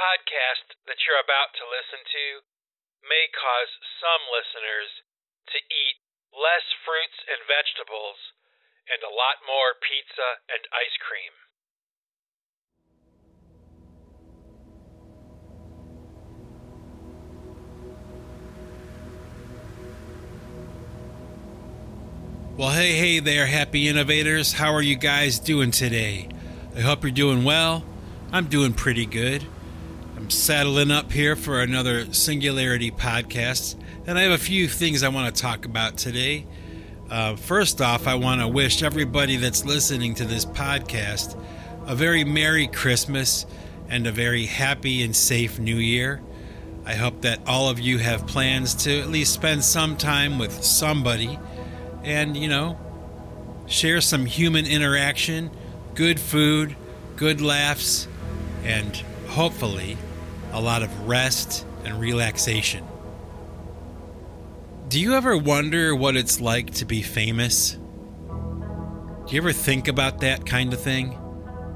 [0.00, 2.40] podcast that you're about to listen to
[3.04, 3.68] may cause
[4.00, 4.88] some listeners
[5.52, 6.00] to eat
[6.32, 8.16] less fruits and vegetables
[8.88, 11.36] and a lot more pizza and ice cream.
[22.56, 24.52] Well, hey, hey there, happy innovators.
[24.52, 26.28] How are you guys doing today?
[26.76, 27.84] I hope you're doing well.
[28.32, 29.44] I'm doing pretty good.
[30.20, 33.74] I'm saddling up here for another Singularity podcast,
[34.06, 36.46] and I have a few things I want to talk about today.
[37.08, 41.42] Uh, first off, I want to wish everybody that's listening to this podcast
[41.86, 43.46] a very Merry Christmas
[43.88, 46.20] and a very happy and safe New Year.
[46.84, 50.62] I hope that all of you have plans to at least spend some time with
[50.62, 51.38] somebody
[52.04, 52.78] and, you know,
[53.68, 55.50] share some human interaction,
[55.94, 56.76] good food,
[57.16, 58.06] good laughs,
[58.64, 58.94] and
[59.28, 59.96] hopefully
[60.52, 62.84] a lot of rest and relaxation.
[64.88, 67.72] Do you ever wonder what it's like to be famous?
[67.72, 71.16] Do you ever think about that kind of thing?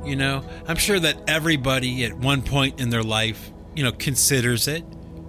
[0.04, 4.66] You know, I'm sure that everybody at one point in their life, you know, considers
[4.66, 4.84] it.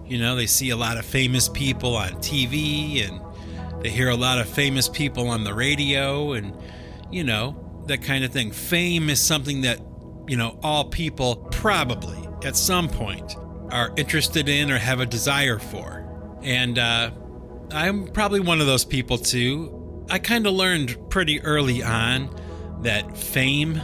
[0.06, 3.22] You know, they see a lot of famous people on TV and
[3.84, 6.58] they hear a lot of famous people on the radio and,
[7.12, 8.52] you know, that kind of thing.
[8.52, 9.80] Fame is something that,
[10.28, 13.36] you know, all people probably at some point
[13.72, 16.08] are interested in or have a desire for.
[16.44, 17.12] And uh,
[17.72, 20.06] I'm probably one of those people too.
[20.10, 22.30] I kind of learned pretty early on
[22.84, 23.82] that fame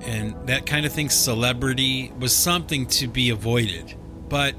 [0.00, 3.94] and that kind of thing, celebrity, was something to be avoided.
[4.28, 4.54] But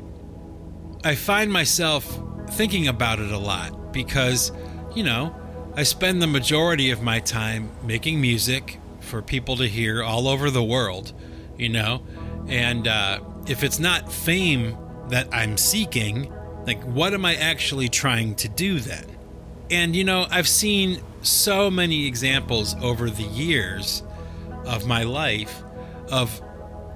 [1.04, 4.52] I find myself thinking about it a lot because,
[4.96, 5.36] you know,
[5.76, 10.50] I spend the majority of my time making music for people to hear all over
[10.50, 11.14] the world,
[11.58, 12.04] you know,
[12.48, 14.78] and uh, if it's not fame
[15.10, 16.32] that I'm seeking,
[16.66, 19.06] like, what am I actually trying to do then?
[19.70, 24.04] And, you know, I've seen so many examples over the years
[24.66, 25.64] of my life
[26.10, 26.42] of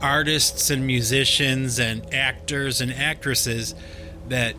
[0.01, 3.75] artists and musicians and actors and actresses
[4.29, 4.55] that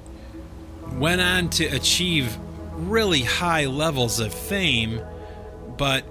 [0.93, 2.37] went on to achieve
[2.75, 5.01] really high levels of fame,
[5.77, 6.05] but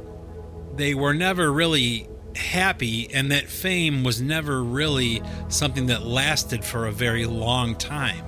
[0.75, 6.87] they were never really happy, and that fame was never really something that lasted for
[6.87, 8.25] a very long time.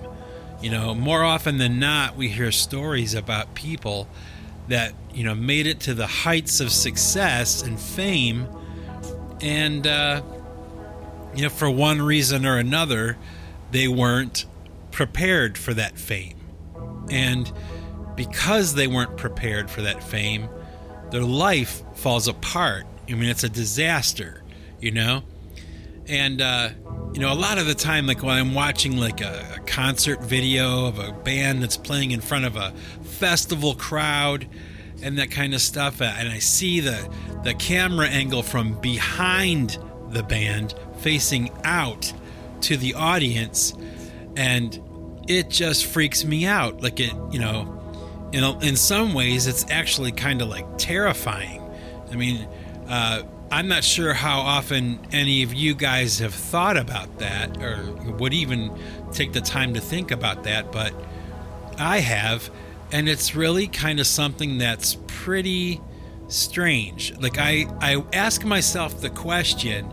[0.62, 4.08] You know, more often than not, we hear stories about people
[4.68, 8.48] that, you know, made it to the heights of success and fame,
[9.42, 10.22] and, uh,
[11.36, 13.18] you know, for one reason or another,
[13.72, 14.46] they weren't
[14.92, 16.38] prepared for that fame.
[17.10, 17.52] And
[18.16, 20.48] because they weren't prepared for that fame,
[21.10, 22.86] their life falls apart.
[23.12, 24.44] I mean, it's a disaster,
[24.80, 25.24] you know?
[26.08, 26.70] And, uh,
[27.14, 30.24] you know, a lot of the time, like when I'm watching like a, a concert
[30.24, 32.72] video of a band that's playing in front of a
[33.04, 34.48] festival crowd
[35.02, 37.14] and that kind of stuff, uh, and I see the,
[37.44, 39.78] the camera angle from behind
[40.10, 42.14] the band facing out
[42.62, 43.74] to the audience,
[44.36, 44.80] and
[45.28, 46.82] it just freaks me out.
[46.82, 51.62] Like it, you know, in in some ways, it's actually kind of like terrifying.
[52.12, 52.48] I mean,
[52.92, 57.82] uh, I'm not sure how often any of you guys have thought about that or
[58.20, 58.78] would even
[59.14, 60.94] take the time to think about that, but
[61.78, 62.52] I have,
[62.92, 65.80] and it's really kind of something that's pretty
[66.28, 67.18] strange.
[67.18, 69.90] Like I, I ask myself the question: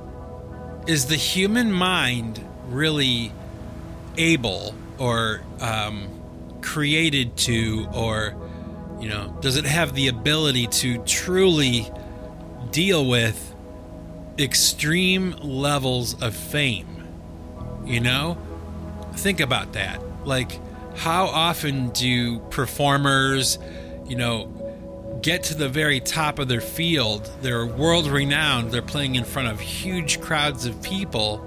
[0.88, 3.32] Is the human mind really
[4.16, 6.08] able or um,
[6.62, 8.34] created to, or,
[9.00, 11.88] you know, does it have the ability to truly
[12.70, 13.54] deal with
[14.38, 17.06] extreme levels of fame?
[17.84, 18.38] You know?
[19.14, 20.00] Think about that.
[20.24, 20.60] Like,
[20.96, 23.58] how often do performers,
[24.06, 27.30] you know, get to the very top of their field?
[27.40, 31.38] They're world renowned, they're playing in front of huge crowds of people,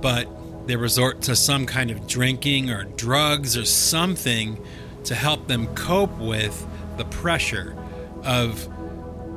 [0.00, 0.28] but
[0.66, 4.62] they resort to some kind of drinking or drugs or something
[5.04, 6.66] to help them cope with
[6.96, 7.76] the pressure
[8.22, 8.68] of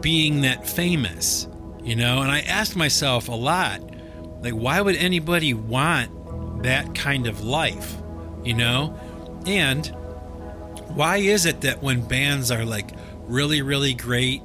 [0.02, 1.48] being that famous,
[1.84, 2.22] you know?
[2.22, 3.82] And I asked myself a lot,
[4.42, 7.96] like, why would anybody want that kind of life,
[8.44, 8.98] you know?
[9.46, 9.88] And
[10.90, 12.92] why is it that when bands are like
[13.24, 14.42] really, really great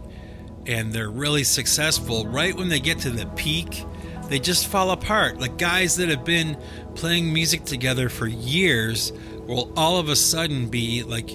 [0.66, 3.84] and they're really successful, right when they get to the peak,
[4.28, 5.40] they just fall apart.
[5.40, 6.56] Like guys that have been
[6.94, 9.12] playing music together for years
[9.46, 11.31] will all of a sudden be like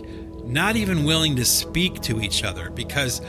[0.45, 3.21] not even willing to speak to each other because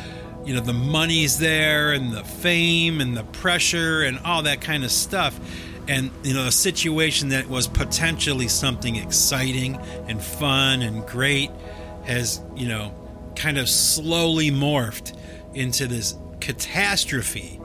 [0.49, 4.83] you know the money's there and the fame and the pressure and all that kind
[4.83, 5.39] of stuff.
[5.87, 9.77] And you know a situation that was potentially something exciting
[10.09, 11.51] and fun and great
[12.05, 12.95] has you know
[13.37, 15.15] kind of slowly morphed
[15.53, 17.61] into this catastrophe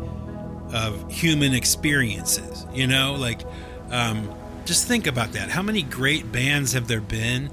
[0.73, 3.15] of human experiences you know?
[3.17, 3.41] Like
[3.91, 4.29] um,
[4.65, 5.49] just think about that.
[5.49, 7.49] How many great bands have there been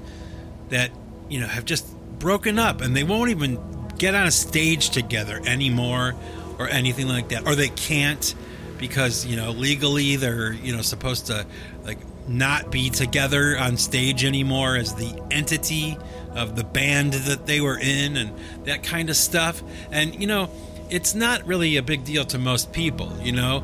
[0.69, 0.91] that
[1.29, 1.87] you know have just
[2.19, 6.15] broken up and they won't even get on a stage together anymore
[6.57, 8.33] or anything like that or they can't
[8.79, 11.45] because you know legally they're you know supposed to
[11.83, 15.95] like not be together on stage anymore as the entity
[16.33, 18.31] of the band that they were in and
[18.65, 19.61] that kind of stuff.
[19.91, 20.49] And you know
[20.89, 23.63] it's not really a big deal to most people you know?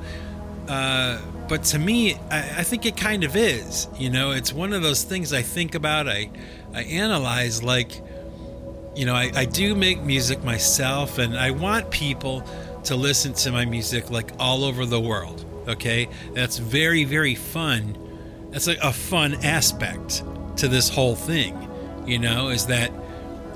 [0.68, 1.20] Uh,
[1.50, 4.32] but to me I, I think it kind of is you know?
[4.34, 6.30] It's one of those things i think about i
[6.76, 8.04] i analyze like
[8.98, 12.44] you know I, I do make music myself and i want people
[12.88, 15.46] to listen to my music like all over the world.
[15.68, 17.98] Okay, that's very very fun.
[18.52, 20.24] That's like a fun aspect
[20.58, 21.70] to this whole thing.
[22.06, 22.92] You know, is that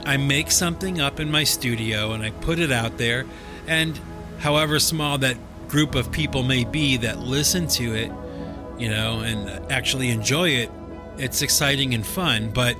[0.05, 3.25] I make something up in my studio and I put it out there,
[3.67, 3.97] and
[4.39, 5.37] however small that
[5.69, 8.11] group of people may be that listen to it,
[8.77, 10.69] you know, and actually enjoy it,
[11.17, 12.49] it's exciting and fun.
[12.49, 12.75] But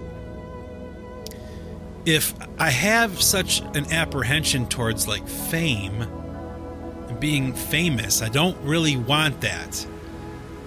[2.06, 6.06] if I have such an apprehension towards like fame,
[7.12, 8.21] and being famous.
[8.21, 9.86] I don't really want that.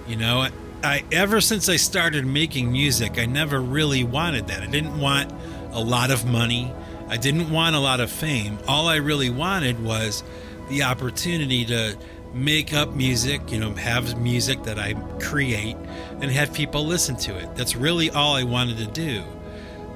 [0.07, 0.51] You know, I,
[0.83, 4.61] I ever since I started making music, I never really wanted that.
[4.61, 5.33] I didn't want
[5.71, 6.71] a lot of money.
[7.07, 8.57] I didn't want a lot of fame.
[8.67, 10.23] All I really wanted was
[10.69, 11.97] the opportunity to
[12.33, 15.77] make up music, you know, have music that I create
[16.21, 17.55] and have people listen to it.
[17.55, 19.23] That's really all I wanted to do.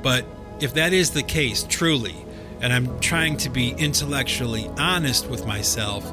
[0.01, 0.25] But
[0.61, 2.15] if that is the case, truly,
[2.61, 6.11] and I'm trying to be intellectually honest with myself,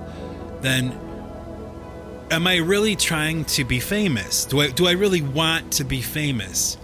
[0.60, 0.98] then
[2.30, 4.44] am I really trying to be famous?
[4.44, 6.76] Do I do I really want to be famous?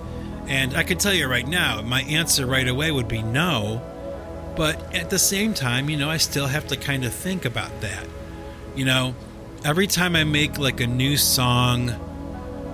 [0.49, 3.81] And I can tell you right now, my answer right away would be no.
[4.57, 7.81] But at the same time, you know, I still have to kind of think about
[7.81, 8.07] that.
[8.75, 9.15] You know,
[9.65, 11.93] every time I make like a new song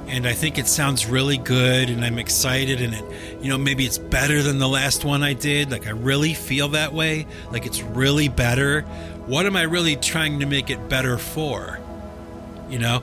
[0.09, 3.05] and I think it sounds really good and I'm excited and it,
[3.43, 6.69] you know, maybe it's better than the last one I did, like I really feel
[6.69, 8.85] that way, like it's really better
[9.29, 11.79] what am I really trying to make it better for?
[12.71, 13.03] You know,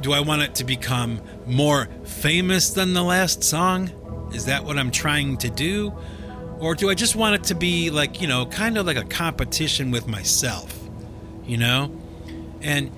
[0.00, 3.90] do I want it to become more famous than the last song?
[4.32, 5.92] Is that what I'm trying to do?
[6.58, 9.04] Or do I just want it to be like, you know, kind of like a
[9.04, 10.74] competition with myself?
[11.44, 11.90] You know?
[12.62, 12.90] And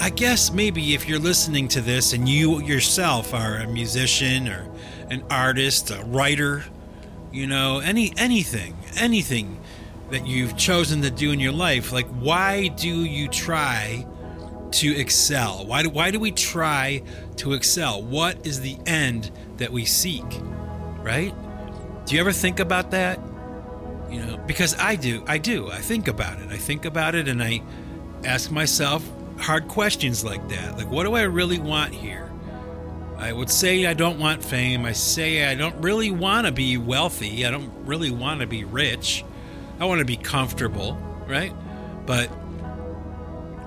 [0.00, 4.70] I guess maybe if you're listening to this and you yourself are a musician or
[5.10, 6.64] an artist, a writer,
[7.32, 9.60] you know, any anything, anything
[10.10, 14.06] that you've chosen to do in your life, like why do you try
[14.70, 15.66] to excel?
[15.66, 17.02] Why do why do we try
[17.36, 18.00] to excel?
[18.00, 20.24] What is the end that we seek?
[21.02, 21.34] Right?
[22.06, 23.18] Do you ever think about that?
[24.08, 25.24] You know, because I do.
[25.26, 25.70] I do.
[25.70, 26.50] I think about it.
[26.50, 27.62] I think about it and I
[28.24, 29.02] ask myself
[29.38, 30.76] hard questions like that.
[30.76, 32.30] Like what do I really want here?
[33.16, 34.84] I would say I don't want fame.
[34.84, 37.44] I say I don't really want to be wealthy.
[37.44, 39.24] I don't really want to be rich.
[39.80, 40.94] I want to be comfortable,
[41.26, 41.52] right?
[42.06, 42.30] But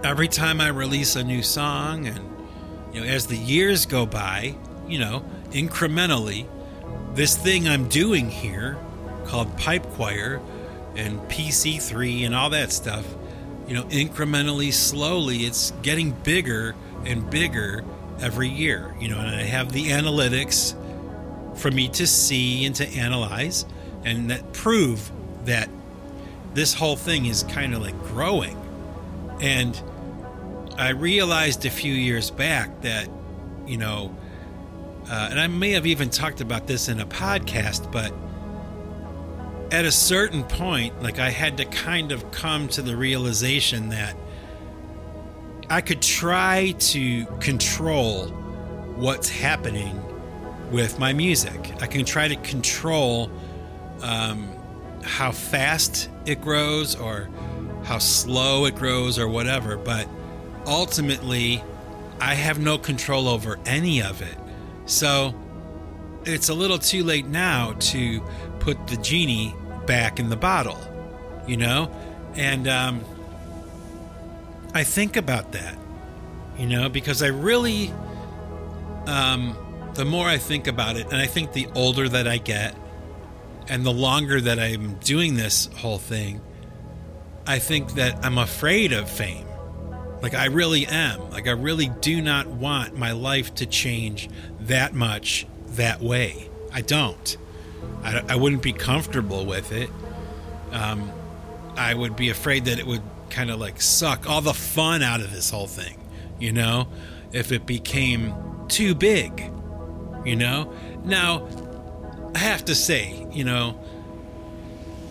[0.03, 2.19] every time I release a new song and
[2.93, 4.55] you know as the years go by,
[4.87, 6.47] you know, incrementally
[7.13, 8.77] this thing I'm doing here
[9.25, 10.41] called pipe choir
[10.95, 13.05] and PC3 and all that stuff,
[13.71, 16.75] you know, incrementally slowly it's getting bigger
[17.05, 17.85] and bigger
[18.19, 20.75] every year, you know, and I have the analytics
[21.57, 23.65] for me to see and to analyze
[24.03, 25.09] and that prove
[25.45, 25.69] that
[26.53, 28.57] this whole thing is kind of like growing.
[29.39, 29.81] And
[30.77, 33.07] I realized a few years back that,
[33.67, 34.13] you know,
[35.09, 38.13] uh, and I may have even talked about this in a podcast, but
[39.71, 44.15] at a certain point, like I had to kind of come to the realization that
[45.69, 48.27] I could try to control
[48.97, 49.99] what's happening
[50.71, 51.71] with my music.
[51.81, 53.31] I can try to control
[54.01, 54.49] um,
[55.03, 57.29] how fast it grows or
[57.83, 60.07] how slow it grows or whatever, but
[60.67, 61.63] ultimately,
[62.19, 64.37] I have no control over any of it.
[64.85, 65.33] So
[66.25, 68.21] it's a little too late now to
[68.59, 69.55] put the genie
[69.91, 70.79] back in the bottle,
[71.45, 71.93] you know?
[72.35, 73.03] And um,
[74.73, 75.77] I think about that,
[76.57, 77.91] you know, because I really,
[79.05, 79.53] um,
[79.95, 82.73] the more I think about it, and I think the older that I get,
[83.67, 86.39] and the longer that I'm doing this whole thing,
[87.45, 89.45] I think that I'm afraid of fame.
[90.21, 91.31] Like, I really am.
[91.31, 94.29] Like, I really do not want my life to change
[94.61, 96.49] that much that way.
[96.71, 97.35] I don't.
[98.03, 99.89] I, I wouldn't be comfortable with it.
[100.71, 101.11] Um,
[101.77, 105.21] I would be afraid that it would kind of like suck all the fun out
[105.21, 105.97] of this whole thing,
[106.39, 106.87] you know,
[107.31, 108.33] if it became
[108.67, 109.51] too big,
[110.25, 110.73] you know.
[111.03, 111.47] Now,
[112.35, 113.79] I have to say, you know,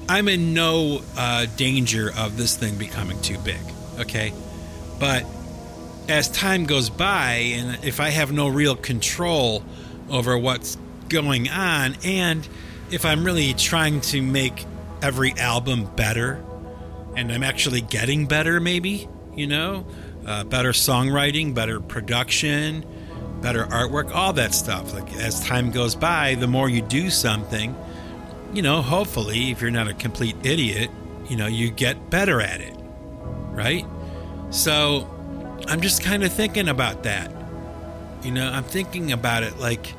[0.09, 3.61] I'm in no uh, danger of this thing becoming too big,
[3.99, 4.33] okay?
[4.99, 5.25] But
[6.09, 9.63] as time goes by, and if I have no real control
[10.11, 10.77] over what's
[11.11, 12.49] going on, and
[12.91, 14.65] if I'm really trying to make
[15.03, 16.43] every album better,
[17.17, 19.87] and I'm actually getting better, maybe, you know,
[20.27, 22.85] uh, better songwriting, better production,
[23.41, 24.95] better artwork, all that stuff.
[24.95, 27.75] Like as time goes by, the more you do something,
[28.53, 30.91] you know, hopefully, if you're not a complete idiot,
[31.29, 32.75] you know, you get better at it,
[33.51, 33.87] right?
[34.51, 35.09] So
[35.69, 37.33] I'm just kind of thinking about that.
[38.23, 39.95] You know, I'm thinking about it like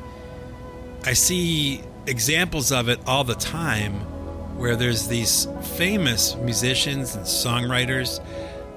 [1.03, 3.93] I see examples of it all the time
[4.57, 8.23] where there's these famous musicians and songwriters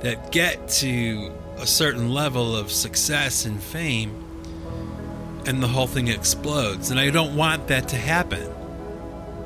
[0.00, 4.24] that get to a certain level of success and fame
[5.46, 6.90] and the whole thing explodes.
[6.90, 8.50] And I don't want that to happen.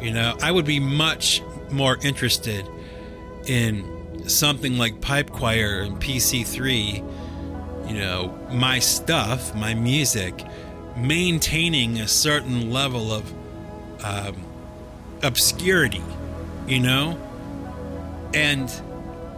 [0.01, 2.65] You know, I would be much more interested
[3.47, 10.45] in something like Pipe Choir and PC3, you know, my stuff, my music,
[11.01, 13.33] maintaining a certain level of
[14.05, 14.37] um,
[15.23, 16.03] obscurity,
[16.67, 17.19] you know?
[18.35, 18.69] And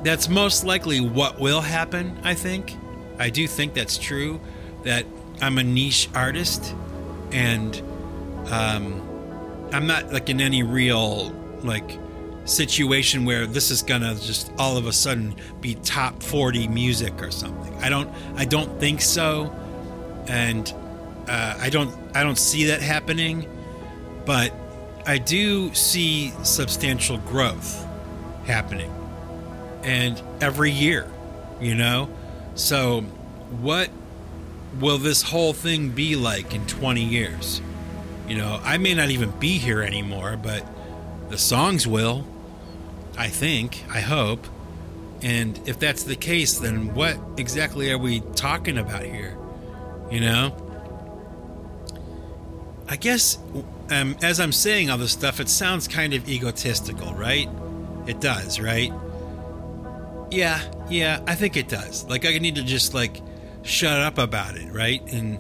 [0.03, 2.77] that's most likely what will happen, I think.
[3.19, 4.41] I do think that's true,
[4.85, 5.05] that
[5.43, 6.75] I'm a niche artist
[7.33, 7.77] and
[8.51, 9.07] um,
[9.73, 11.31] I'm not like in any real
[11.63, 11.99] like
[12.45, 17.31] situation where this is gonna just all of a sudden be top 40 music or
[17.31, 17.75] something.
[17.77, 19.55] I don't I don't think so,
[20.27, 20.73] and
[21.31, 23.49] uh, I don't I don't see that happening,
[24.27, 24.53] but
[25.07, 27.87] I do see substantial growth
[28.47, 28.93] happening,
[29.85, 31.09] and every year,
[31.61, 32.11] you know.
[32.57, 33.03] So,
[33.61, 33.91] what
[34.81, 37.63] will this whole thing be like in 20 years?
[38.27, 40.67] You know, I may not even be here anymore, but
[41.29, 42.27] the songs will.
[43.17, 44.47] I think, I hope.
[45.23, 49.37] And if that's the case, then what exactly are we talking about here?
[50.11, 50.70] You know?
[52.91, 53.39] I guess
[53.91, 57.49] um, as I'm saying all this stuff, it sounds kind of egotistical, right?
[58.07, 58.93] It does, right?
[60.31, 62.05] Yeah, yeah, I think it does.
[62.07, 63.21] Like, I need to just, like,
[63.63, 65.01] shut up about it, right?
[65.13, 65.39] And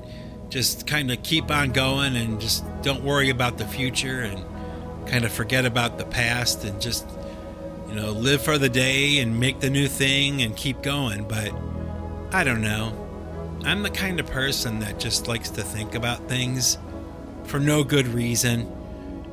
[0.48, 4.44] just kind of keep on going and just don't worry about the future and
[5.08, 7.08] kind of forget about the past and just
[7.88, 11.52] you know live for the day and make the new thing and keep going but
[12.32, 12.92] i don't know
[13.64, 16.78] i'm the kind of person that just likes to think about things
[17.44, 18.70] for no good reason.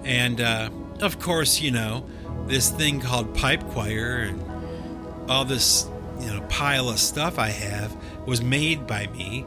[0.03, 0.69] And uh,
[1.01, 2.05] of course you know
[2.47, 5.87] this thing called pipe choir and all this
[6.19, 7.95] you know pile of stuff i have
[8.25, 9.45] was made by me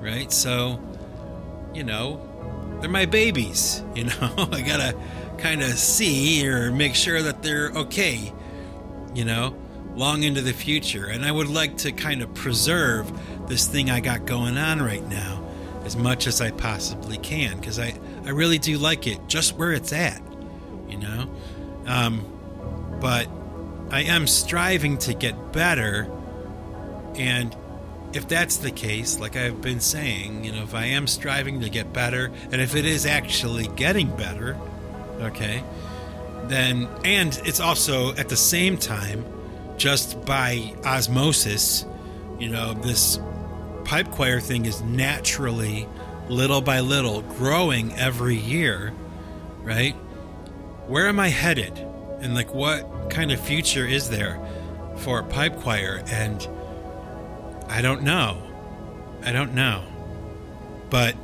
[0.00, 0.32] right?
[0.32, 0.80] So
[1.74, 2.26] you know
[2.80, 4.48] they're my babies you know?
[4.52, 4.96] I gotta
[5.38, 8.32] kind of see or make sure that they're okay,
[9.14, 9.56] you know,
[9.94, 11.06] long into the future.
[11.06, 13.10] And I would like to kind of preserve
[13.48, 15.39] this thing I got going on right now
[15.90, 17.92] as much as I possibly can because I,
[18.24, 20.22] I really do like it just where it's at,
[20.88, 21.28] you know.
[21.84, 22.24] Um,
[23.00, 23.28] but
[23.90, 26.08] I am striving to get better.
[27.16, 27.56] And
[28.12, 31.68] if that's the case, like I've been saying, you know, if I am striving to
[31.68, 34.56] get better, and if it is actually getting better,
[35.18, 35.64] okay,
[36.44, 39.24] then, and it's also at the same time,
[39.76, 41.84] just by osmosis,
[42.38, 43.18] you know, this
[43.90, 45.88] pipe choir thing is naturally,
[46.28, 48.94] little by little, growing every year,
[49.62, 49.94] right?
[50.86, 51.76] Where am I headed?
[52.20, 54.40] And like, what kind of future is there
[54.98, 56.04] for pipe choir?
[56.06, 56.46] And
[57.66, 58.40] I don't know.
[59.24, 59.82] I don't know.
[60.88, 61.16] But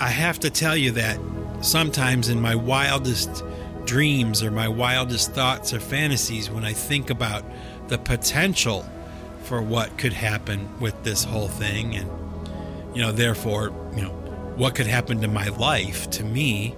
[0.00, 1.20] I have to tell you that
[1.60, 3.44] sometimes in my wildest
[3.84, 7.44] dreams or my wildest thoughts or fantasies when I think about
[7.88, 8.86] the potential
[9.42, 12.10] for what could happen with this whole thing and
[12.94, 14.10] you know therefore you know
[14.56, 16.74] what could happen to my life to me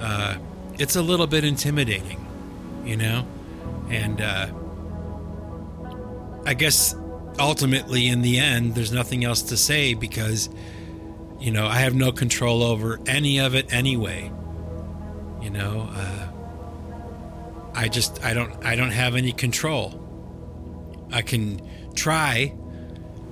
[0.00, 0.36] uh,
[0.78, 2.24] it's a little bit intimidating
[2.84, 3.26] you know
[3.90, 4.48] and uh,
[6.46, 6.94] i guess
[7.38, 10.48] ultimately in the end there's nothing else to say because
[11.40, 14.32] you know, I have no control over any of it anyway.
[15.40, 16.28] You know, uh,
[17.74, 20.04] I just I don't I don't have any control.
[21.12, 21.60] I can
[21.94, 22.54] try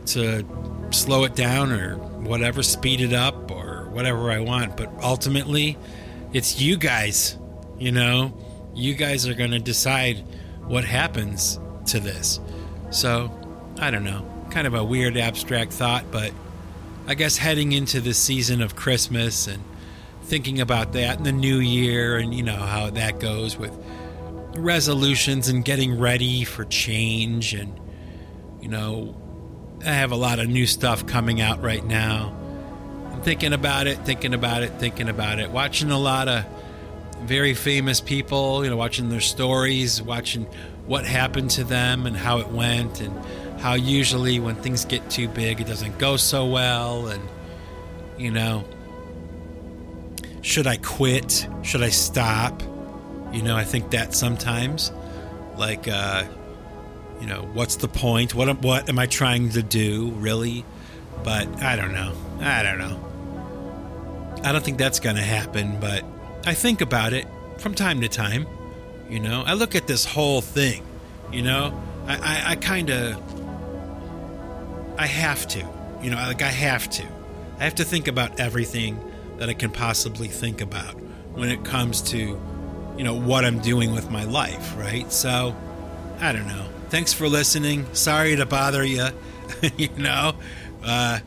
[0.06, 0.44] to
[0.90, 4.76] slow it down or whatever, speed it up or whatever I want.
[4.76, 5.76] But ultimately,
[6.32, 7.36] it's you guys,
[7.78, 8.36] you know,
[8.74, 10.24] you guys are going to decide
[10.66, 12.40] what happens to this.
[12.90, 13.30] So,
[13.78, 14.26] I don't know.
[14.50, 16.32] Kind of a weird abstract thought, but
[17.06, 19.62] I guess heading into the season of Christmas and
[20.22, 23.72] thinking about that and the new year and you know how that goes with
[24.56, 27.78] resolutions and getting ready for change and
[28.60, 29.16] you know
[29.84, 32.34] I have a lot of new stuff coming out right now.
[33.12, 35.50] I'm thinking about it, thinking about it, thinking about it.
[35.50, 36.44] Watching a lot of
[37.20, 40.44] very famous people, you know, watching their stories, watching
[40.86, 45.28] what happened to them and how it went and how usually when things get too
[45.28, 47.22] big it doesn't go so well and
[48.16, 48.64] you know
[50.46, 51.48] should I quit?
[51.62, 52.62] Should I stop?
[53.32, 54.92] You know, I think that sometimes
[55.56, 56.24] like uh
[57.20, 58.34] you know, what's the point?
[58.34, 60.64] What what am I trying to do, really?
[61.24, 62.14] But I don't know.
[62.40, 63.02] I don't know.
[64.44, 66.04] I don't think that's going to happen, but
[66.46, 67.26] I think about it
[67.58, 68.46] from time to time.
[69.08, 70.84] You know, I look at this whole thing.
[71.32, 73.20] You know, I, I, I kind of,
[74.98, 75.66] I have to.
[76.02, 77.04] You know, like I have to.
[77.58, 79.00] I have to think about everything
[79.38, 80.94] that I can possibly think about
[81.34, 82.40] when it comes to,
[82.96, 85.10] you know, what I'm doing with my life, right?
[85.12, 85.54] So,
[86.20, 86.66] I don't know.
[86.88, 87.86] Thanks for listening.
[87.94, 89.08] Sorry to bother you.
[89.76, 90.34] you know,
[90.84, 91.18] uh,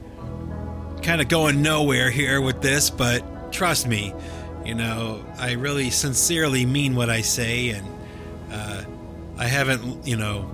[1.02, 4.14] kind of going nowhere here with this, but trust me,
[4.66, 7.88] you know, I really sincerely mean what I say, and
[8.52, 8.84] uh,
[9.38, 10.50] I haven't, you know,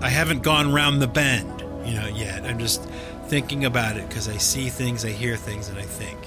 [0.00, 2.44] I haven't gone round the bend, you know, yet.
[2.44, 2.82] I'm just
[3.28, 6.18] thinking about it because I see things, I hear things, and I think.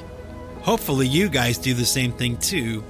[0.62, 2.84] Hopefully, you guys do the same thing too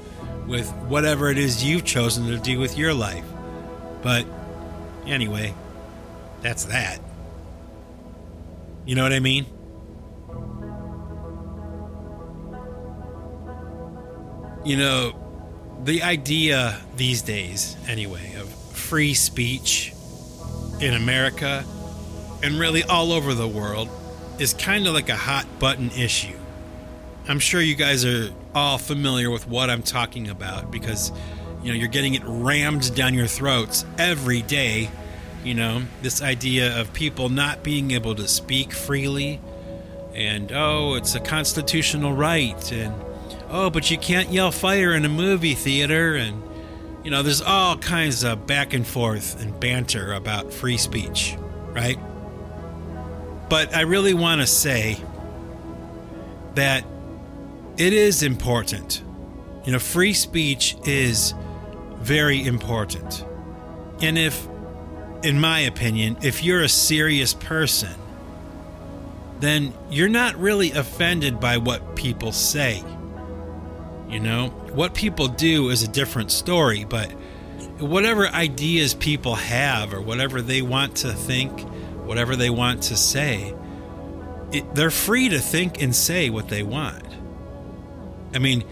[0.49, 3.23] with whatever it is you've chosen to do with your life.
[4.01, 4.25] But
[5.05, 5.53] anyway,
[6.41, 6.99] that's that.
[8.85, 9.45] You know what I mean?
[14.65, 19.93] You know, the idea these days, anyway, of free speech
[20.81, 21.63] in America
[22.41, 23.89] and really all over the world
[24.39, 26.37] is kind of like a hot button issue.
[27.27, 31.11] I'm sure you guys are all familiar with what I'm talking about because
[31.63, 34.89] you know you're getting it rammed down your throats every day
[35.43, 39.39] you know this idea of people not being able to speak freely
[40.13, 42.93] and oh it's a constitutional right and
[43.49, 46.41] oh but you can't yell fire in a movie theater and
[47.03, 51.35] you know there's all kinds of back and forth and banter about free speech
[51.71, 51.99] right?
[53.49, 54.97] But i really want to say
[56.55, 56.83] that
[57.79, 59.01] it is important
[59.65, 61.33] you know free speech is
[61.99, 63.25] very important.
[64.01, 64.47] And if,
[65.23, 67.93] in my opinion, if you're a serious person,
[69.39, 72.83] then you're not really offended by what people say.
[74.09, 77.11] You know, what people do is a different story, but
[77.79, 81.61] whatever ideas people have or whatever they want to think,
[82.05, 83.53] whatever they want to say,
[84.51, 87.03] it, they're free to think and say what they want.
[88.33, 88.63] I mean,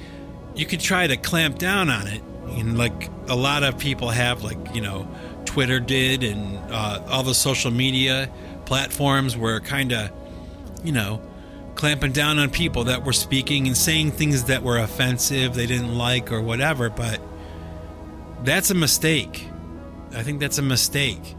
[0.56, 4.44] you could try to clamp down on it, and like a lot of people have,
[4.44, 5.08] like you know,
[5.46, 8.30] Twitter did, and uh, all the social media
[8.66, 10.12] platforms were kind of,
[10.84, 11.22] you know,
[11.76, 15.96] clamping down on people that were speaking and saying things that were offensive, they didn't
[15.96, 16.90] like, or whatever.
[16.90, 17.22] But
[18.44, 19.48] that's a mistake.
[20.14, 21.36] I think that's a mistake.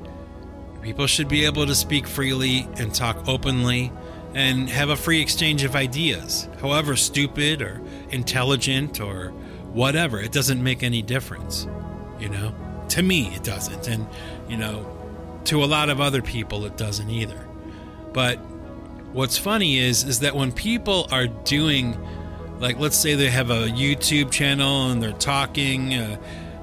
[0.81, 3.93] People should be able to speak freely and talk openly
[4.35, 9.31] and have a free exchange of ideas, however stupid or intelligent or
[9.73, 10.21] whatever.
[10.21, 11.67] It doesn't make any difference,
[12.19, 12.55] you know?
[12.91, 13.87] To me, it doesn't.
[13.89, 14.07] And,
[14.49, 14.87] you know,
[15.45, 17.47] to a lot of other people, it doesn't either.
[18.13, 18.37] But
[19.13, 21.99] what's funny is, is that when people are doing,
[22.59, 26.17] like, let's say they have a YouTube channel and they're talking, uh,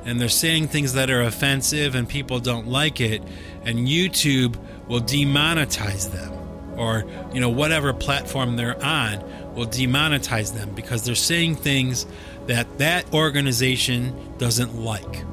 [0.03, 3.21] and they're saying things that are offensive and people don't like it,
[3.63, 6.35] and YouTube will demonetize them
[6.77, 9.23] or you know whatever platform they're on
[9.55, 12.05] will demonetize them because they're saying things
[12.47, 15.23] that that organization doesn't like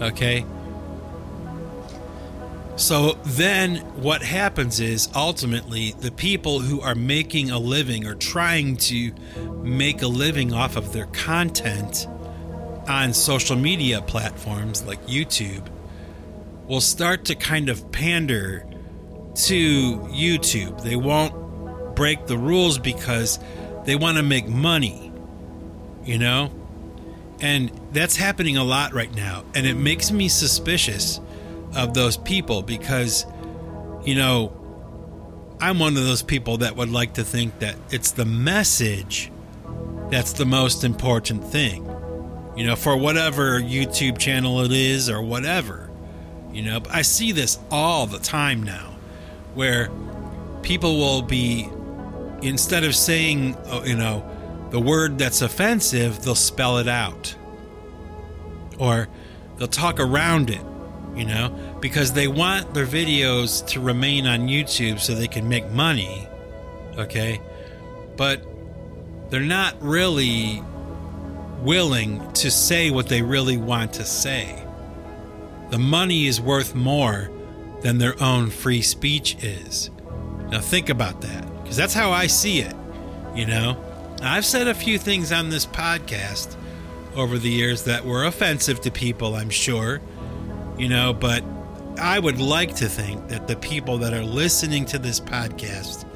[0.00, 0.44] okay
[2.76, 8.76] so then what happens is ultimately the people who are making a living or trying
[8.78, 9.12] to
[9.62, 12.08] make a living off of their content
[12.88, 15.68] on social media platforms like YouTube
[16.66, 18.66] will start to kind of pander
[19.34, 20.82] to YouTube.
[20.82, 23.38] They won't break the rules because
[23.84, 25.12] they want to make money,
[26.04, 26.50] you know?
[27.40, 29.44] And that's happening a lot right now.
[29.54, 31.20] And it makes me suspicious
[31.76, 33.26] of those people because,
[34.04, 34.52] you know,
[35.60, 39.30] I'm one of those people that would like to think that it's the message
[40.10, 41.90] that's the most important thing.
[42.56, 45.90] You know, for whatever YouTube channel it is or whatever.
[46.52, 48.94] You know, I see this all the time now
[49.54, 49.90] where
[50.62, 51.68] people will be
[52.42, 54.28] instead of saying, oh, you know,
[54.70, 57.34] the word that's offensive, they'll spell it out.
[58.78, 59.08] Or
[59.56, 60.62] they'll talk around it,
[61.14, 65.70] you know, because they want their videos to remain on YouTube so they can make
[65.70, 66.28] money.
[66.98, 67.40] Okay?
[68.16, 68.44] But
[69.30, 70.62] they're not really
[71.62, 74.62] willing to say what they really want to say.
[75.70, 77.30] The money is worth more
[77.80, 79.90] than their own free speech is.
[80.50, 82.76] Now, think about that, because that's how I see it.
[83.34, 83.82] You know,
[84.22, 86.56] I've said a few things on this podcast
[87.16, 90.00] over the years that were offensive to people, I'm sure,
[90.78, 91.42] you know, but
[91.98, 96.06] I would like to think that the people that are listening to this podcast,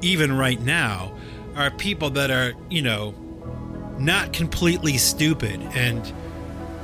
[0.00, 1.14] even right now,
[1.56, 3.14] are people that are, you know,
[3.98, 6.12] not completely stupid and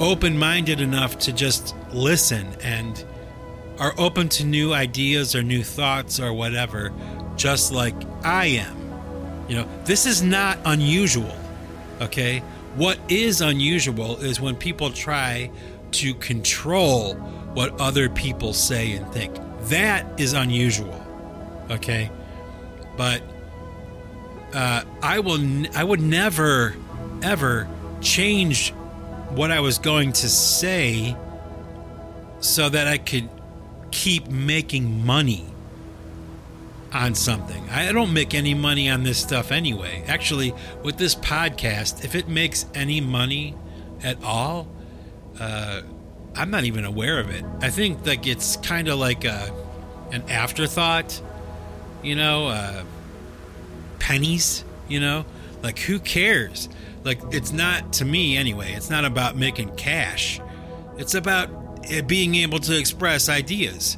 [0.01, 3.05] open minded enough to just listen and
[3.79, 6.93] are open to new ideas or new thoughts or whatever,
[7.37, 8.77] just like I am.
[9.49, 11.37] You know, this is not unusual,
[12.01, 12.41] okay?
[12.77, 15.51] What is unusual is when people try
[15.93, 17.15] to control
[17.55, 19.37] what other people say and think.
[19.69, 21.01] That is unusual,
[21.71, 22.11] okay?
[22.97, 23.23] But
[24.53, 25.41] uh, I will.
[25.41, 26.75] N- I would never,
[27.23, 27.69] ever
[28.01, 28.71] change
[29.31, 31.17] what I was going to say
[32.41, 33.29] so that I could
[33.91, 35.45] keep making money
[36.95, 37.69] on something.
[37.71, 40.05] I don't make any money on this stuff anyway.
[40.07, 43.57] Actually, with this podcast, if it makes any money
[44.03, 44.69] at all,
[45.41, 45.83] uh,
[46.37, 47.45] I'm not even aware of it.
[47.61, 49.53] I think like it's kind of like a,
[50.13, 51.21] an afterthought,
[52.03, 52.85] you know, uh,
[53.99, 55.25] pennies, you know,
[55.63, 56.69] like who cares?
[57.03, 58.73] Like it's not to me anyway.
[58.73, 60.41] It's not about making cash.
[60.97, 61.51] It's about
[61.85, 63.97] it being able to express ideas,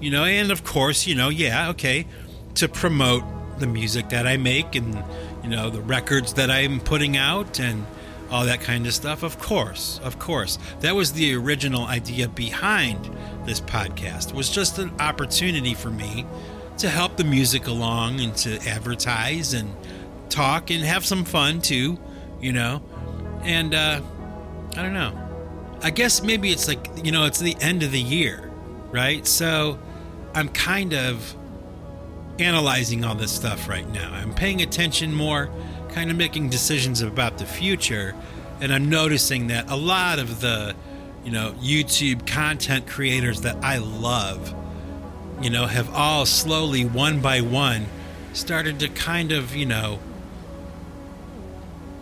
[0.00, 2.06] you know, and of course, you know, yeah, okay,
[2.54, 3.24] to promote
[3.58, 5.02] the music that I make and
[5.42, 7.86] you know the records that I'm putting out and
[8.30, 9.22] all that kind of stuff.
[9.22, 13.10] Of course, of course, that was the original idea behind
[13.44, 14.32] this podcast.
[14.32, 16.26] Was just an opportunity for me
[16.78, 19.72] to help the music along and to advertise and
[20.28, 21.98] talk and have some fun too,
[22.40, 22.82] you know.
[23.42, 24.00] And uh,
[24.76, 25.20] I don't know.
[25.82, 28.50] I guess maybe it's like you know it's the end of the year,
[28.90, 29.26] right?
[29.26, 29.78] So
[30.34, 31.36] I'm kind of
[32.38, 34.12] analyzing all this stuff right now.
[34.12, 35.50] I'm paying attention more,
[35.90, 38.14] kind of making decisions about the future,
[38.60, 40.74] and I'm noticing that a lot of the,
[41.24, 44.54] you know, YouTube content creators that I love,
[45.40, 47.86] you know, have all slowly one by one
[48.32, 49.98] started to kind of, you know,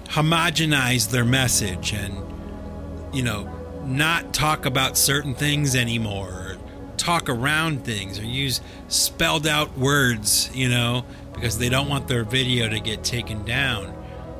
[0.08, 2.32] homogenize their message and
[3.12, 3.44] you know,
[3.84, 6.41] not talk about certain things anymore
[7.02, 12.22] talk around things or use spelled out words, you know, because they don't want their
[12.22, 13.92] video to get taken down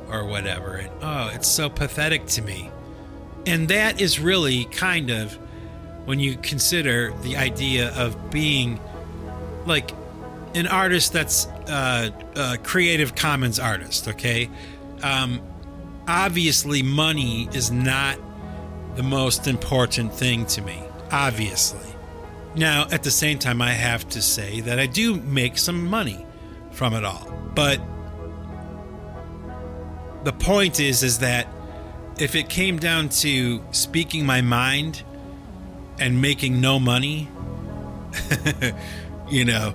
[0.09, 0.75] or whatever.
[0.75, 2.69] And oh, it's so pathetic to me.
[3.45, 5.33] And that is really kind of
[6.05, 8.79] when you consider the idea of being
[9.65, 9.91] like
[10.55, 14.49] an artist that's uh, a Creative Commons artist, okay?
[15.01, 15.41] Um,
[16.07, 18.17] obviously, money is not
[18.95, 21.92] the most important thing to me, obviously.
[22.55, 26.25] Now, at the same time, I have to say that I do make some money
[26.71, 27.31] from it all.
[27.55, 27.81] But
[30.23, 31.47] the point is, is that
[32.17, 35.03] if it came down to speaking my mind
[35.99, 37.27] and making no money,
[39.29, 39.71] you know,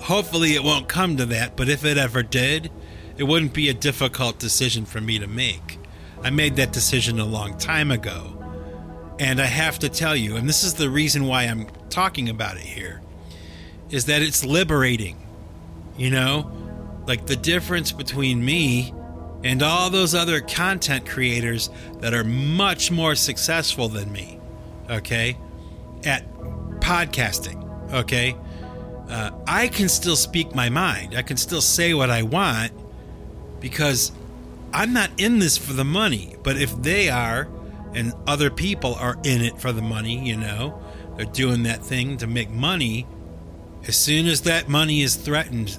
[0.00, 1.56] hopefully it won't come to that.
[1.56, 2.70] But if it ever did,
[3.16, 5.78] it wouldn't be a difficult decision for me to make.
[6.22, 8.33] I made that decision a long time ago.
[9.18, 12.56] And I have to tell you, and this is the reason why I'm talking about
[12.56, 13.00] it here,
[13.90, 15.20] is that it's liberating.
[15.96, 16.50] You know,
[17.06, 18.92] like the difference between me
[19.44, 24.40] and all those other content creators that are much more successful than me,
[24.90, 25.36] okay,
[26.04, 26.28] at
[26.80, 28.34] podcasting, okay?
[29.08, 31.14] Uh, I can still speak my mind.
[31.14, 32.72] I can still say what I want
[33.60, 34.12] because
[34.72, 36.36] I'm not in this for the money.
[36.42, 37.48] But if they are,
[37.94, 40.82] and other people are in it for the money, you know.
[41.16, 43.06] They're doing that thing to make money.
[43.86, 45.78] As soon as that money is threatened,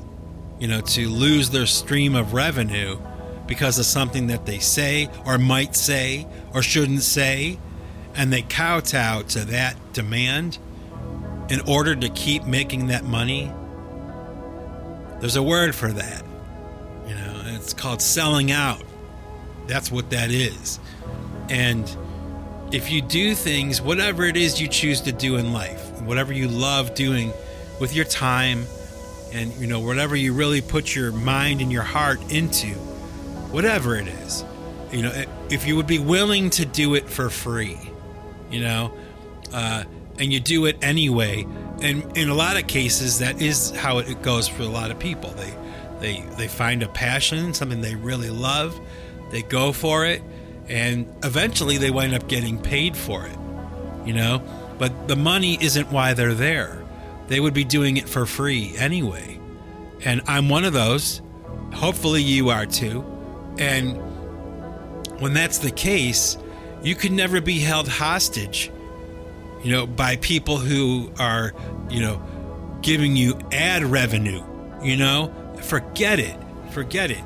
[0.59, 2.99] you know, to lose their stream of revenue
[3.47, 7.59] because of something that they say or might say or shouldn't say,
[8.15, 10.57] and they kowtow to that demand
[11.49, 13.51] in order to keep making that money,
[15.19, 16.23] There's a word for that.
[17.07, 18.81] You know, it's called selling out.
[19.67, 20.79] That's what that is.
[21.49, 21.89] And
[22.71, 26.47] if you do things, whatever it is you choose to do in life, whatever you
[26.47, 27.31] love doing
[27.79, 28.65] with your time,
[29.33, 32.69] and you know, whatever you really put your mind and your heart into,
[33.51, 34.43] whatever it is,
[34.91, 37.77] you know, if you would be willing to do it for free,
[38.49, 38.93] you know,
[39.53, 39.83] uh,
[40.19, 41.45] and you do it anyway.
[41.81, 44.99] And in a lot of cases, that is how it goes for a lot of
[44.99, 45.31] people.
[45.31, 45.53] They
[45.99, 48.79] they they find a passion, something they really love,
[49.31, 50.21] they go for it,
[50.67, 53.37] and eventually they wind up getting paid for it.
[54.05, 54.43] You know,
[54.77, 56.83] but the money isn't why they're there.
[57.27, 59.39] They would be doing it for free anyway.
[60.03, 61.21] And I'm one of those.
[61.73, 63.03] Hopefully you are too.
[63.57, 63.97] And
[65.19, 66.37] when that's the case,
[66.83, 68.71] you can never be held hostage
[69.65, 71.51] you know, by people who are,
[71.89, 72.21] you know,
[72.83, 74.43] giving you ad revenue,
[74.83, 76.37] you know, forget it.
[76.69, 77.23] Forget it.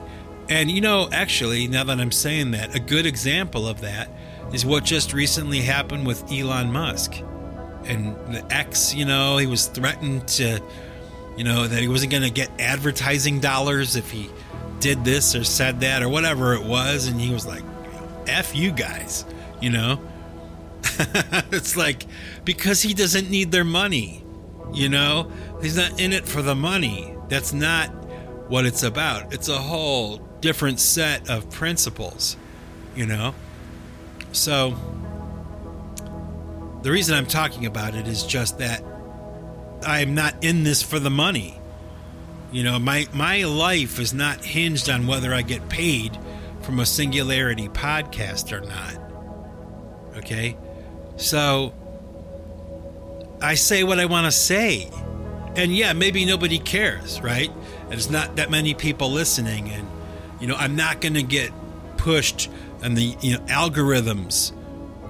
[0.50, 4.10] And, you know, actually, now that I'm saying that, a good example of that
[4.52, 7.14] is what just recently happened with Elon Musk.
[7.86, 10.60] And the X, you know, he was threatened to,
[11.38, 14.30] you know, that he wasn't going to get advertising dollars if he
[14.80, 17.08] did this or said that or whatever it was.
[17.08, 17.64] And he was like,
[18.28, 19.26] F you guys,
[19.62, 20.02] you know?
[21.52, 22.06] it's like
[22.44, 24.24] because he doesn't need their money.
[24.74, 25.32] You know,
[25.62, 27.16] he's not in it for the money.
[27.28, 27.88] That's not
[28.50, 29.34] what it's about.
[29.34, 32.38] It's a whole different set of principles,
[32.95, 33.34] you know?
[34.32, 34.75] So,
[36.82, 38.84] the reason I'm talking about it is just that
[39.86, 41.60] I'm not in this for the money.
[42.52, 46.17] You know, my, my life is not hinged on whether I get paid
[46.62, 50.17] from a Singularity podcast or not.
[50.17, 50.58] Okay?
[51.17, 51.73] So
[53.41, 54.89] I say what I want to say.
[55.56, 57.52] And yeah, maybe nobody cares, right?
[57.89, 59.88] There's not that many people listening and
[60.39, 61.52] you know, I'm not going to get
[61.97, 62.49] pushed
[62.82, 64.54] and the you know algorithms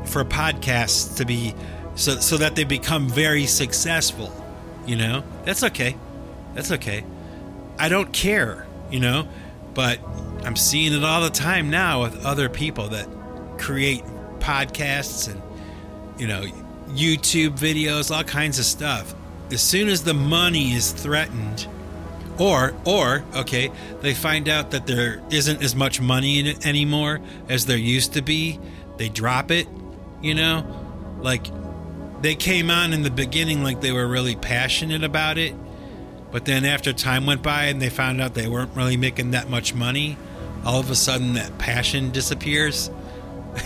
[0.05, 1.53] for podcasts to be
[1.95, 4.33] so so that they become very successful,
[4.85, 5.23] you know?
[5.45, 5.95] That's okay.
[6.55, 7.03] That's okay.
[7.77, 9.27] I don't care, you know,
[9.73, 9.99] but
[10.43, 13.07] I'm seeing it all the time now with other people that
[13.57, 14.03] create
[14.39, 15.41] podcasts and
[16.19, 16.43] you know,
[16.89, 19.15] YouTube videos, all kinds of stuff.
[19.51, 21.67] As soon as the money is threatened,
[22.39, 23.71] or or okay,
[24.01, 28.13] they find out that there isn't as much money in it anymore as there used
[28.13, 28.59] to be,
[28.97, 29.67] they drop it,
[30.21, 30.65] you know?
[31.21, 31.47] Like
[32.21, 35.53] they came on in the beginning like they were really passionate about it,
[36.31, 39.49] but then after time went by and they found out they weren't really making that
[39.49, 40.17] much money,
[40.65, 42.89] all of a sudden that passion disappears.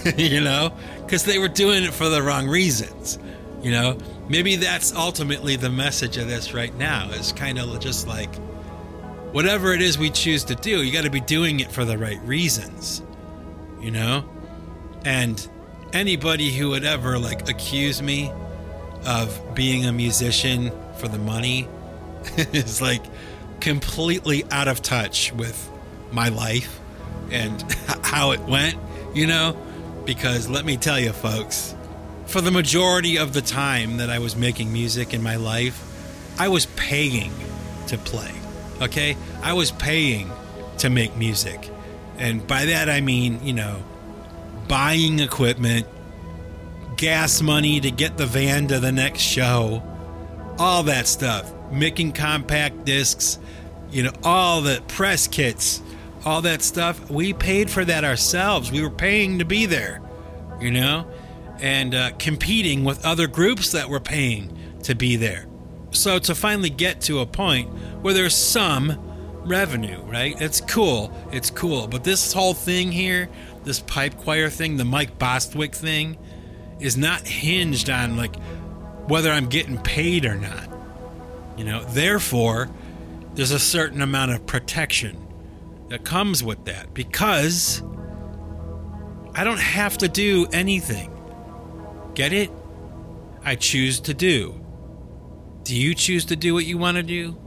[0.17, 0.73] you know,
[1.05, 3.19] because they were doing it for the wrong reasons.
[3.61, 3.97] You know,
[4.29, 8.29] maybe that's ultimately the message of this right now is kind of just like
[9.33, 11.97] whatever it is we choose to do, you got to be doing it for the
[11.97, 13.01] right reasons.
[13.81, 14.29] You know,
[15.03, 15.45] and
[15.91, 18.31] anybody who would ever like accuse me
[19.05, 21.67] of being a musician for the money
[22.37, 23.03] is like
[23.59, 25.69] completely out of touch with
[26.11, 26.79] my life
[27.31, 27.61] and
[28.03, 28.77] how it went,
[29.13, 29.57] you know?
[30.05, 31.75] Because let me tell you, folks,
[32.25, 35.81] for the majority of the time that I was making music in my life,
[36.39, 37.33] I was paying
[37.87, 38.31] to play.
[38.83, 39.17] Okay?
[39.41, 40.31] I was paying
[40.79, 41.69] to make music.
[42.17, 43.83] And by that I mean, you know,
[44.67, 45.87] buying equipment,
[46.97, 49.83] gas money to get the van to the next show,
[50.57, 53.39] all that stuff, making compact discs,
[53.91, 55.81] you know, all the press kits,
[56.25, 58.71] all that stuff, we paid for that ourselves.
[58.71, 60.01] We were paying to be there,
[60.59, 61.07] you know,
[61.59, 65.47] and uh, competing with other groups that were paying to be there.
[65.93, 67.69] So to finally get to a point
[68.01, 68.99] where there's some
[69.45, 70.39] revenue, right?
[70.41, 71.13] It's cool.
[71.31, 71.87] It's cool.
[71.87, 73.29] But this whole thing here,
[73.63, 76.17] this pipe choir thing, the Mike Bostwick thing,
[76.79, 78.35] is not hinged on like
[79.07, 80.69] whether I'm getting paid or not.
[81.57, 82.69] You know, therefore,
[83.35, 85.17] there's a certain amount of protection
[85.89, 87.83] that comes with that because
[89.35, 91.11] I don't have to do anything.
[92.15, 92.51] Get it?
[93.43, 94.62] I choose to do.
[95.63, 97.37] Do you choose to do what you want to do?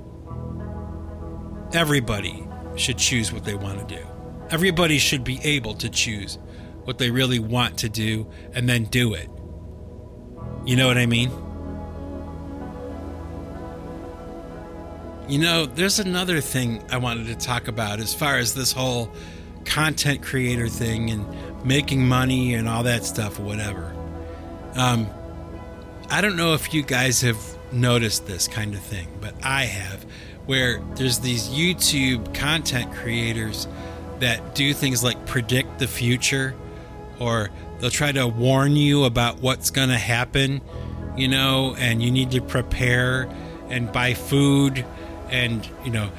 [1.73, 4.03] Everybody should choose what they want to do.
[4.51, 6.39] Everybody should be able to choose
[6.85, 9.29] what they really want to do and then do it.
[10.65, 11.31] You know what I mean?
[15.29, 19.13] You know, there's another thing I wanted to talk about as far as this whole
[19.65, 21.27] content creator thing and
[21.65, 23.93] making money and all that stuff whatever.
[24.77, 25.09] Um,
[26.09, 27.37] I don't know if you guys have
[27.77, 30.05] noticed this kind of thing, but I have.
[30.47, 33.69] where there's these YouTube content creators
[34.21, 36.55] that do things like predict the future
[37.19, 40.61] or they'll try to warn you about what's going to happen,
[41.17, 43.29] you know, and you need to prepare
[43.69, 44.85] and buy food
[45.31, 46.11] and, you know,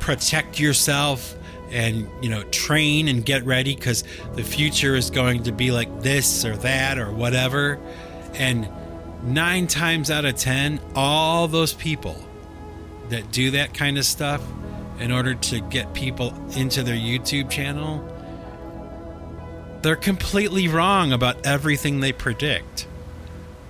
[0.00, 1.34] protect yourself
[1.70, 6.02] and, you know, train and get ready because the future is going to be like
[6.02, 7.78] this or that or whatever.
[8.34, 8.68] And
[9.26, 12.16] nine times out of 10, all those people
[13.08, 14.42] that do that kind of stuff
[14.98, 18.04] in order to get people into their YouTube channel,
[19.82, 22.86] they're completely wrong about everything they predict.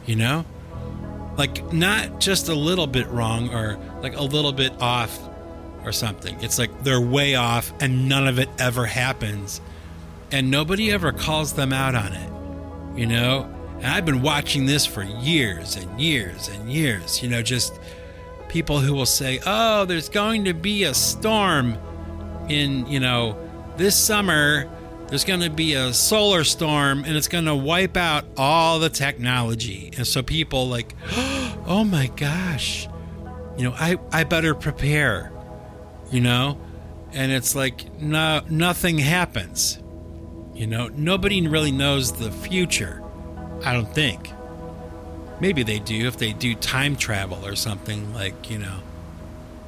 [0.07, 0.45] You know?
[1.37, 5.19] Like, not just a little bit wrong or like a little bit off
[5.85, 6.41] or something.
[6.41, 9.61] It's like they're way off and none of it ever happens.
[10.33, 12.99] And nobody ever calls them out on it.
[12.99, 13.56] You know?
[13.77, 17.23] And I've been watching this for years and years and years.
[17.23, 17.79] You know, just
[18.49, 21.77] people who will say, "Oh, there's going to be a storm
[22.49, 23.39] in, you know,
[23.77, 24.69] this summer.
[25.09, 28.91] There's going to be a solar storm and it's going to wipe out all the
[28.91, 30.95] technology." And so people like,
[31.67, 32.89] "Oh my gosh.
[33.57, 35.33] You know, I I better prepare."
[36.11, 36.59] You know?
[37.13, 39.79] And it's like no nothing happens.
[40.55, 43.03] You know, nobody really knows the future.
[43.65, 44.31] I don't think.
[45.41, 48.79] Maybe they do if they do time travel or something like, you know.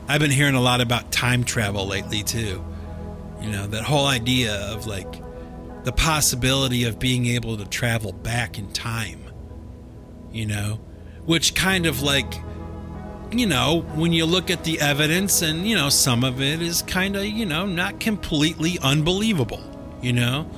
[0.09, 2.65] I've been hearing a lot about time travel lately too.
[3.41, 5.23] You know, that whole idea of like
[5.85, 9.21] the possibility of being able to travel back in time.
[10.33, 10.81] You know,
[11.25, 12.35] which kind of like
[13.31, 16.83] you know, when you look at the evidence and, you know, some of it is
[16.83, 19.63] kind of, you know, not completely unbelievable,
[20.01, 20.51] you know?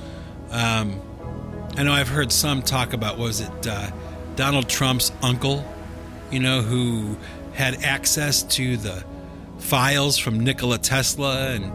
[0.51, 1.01] Um,
[1.77, 3.91] I know I've heard some talk about, was it uh,
[4.35, 5.65] Donald Trump's uncle,
[6.29, 7.17] you know, who
[7.53, 9.03] had access to the
[9.57, 11.71] files from Nikola Tesla, and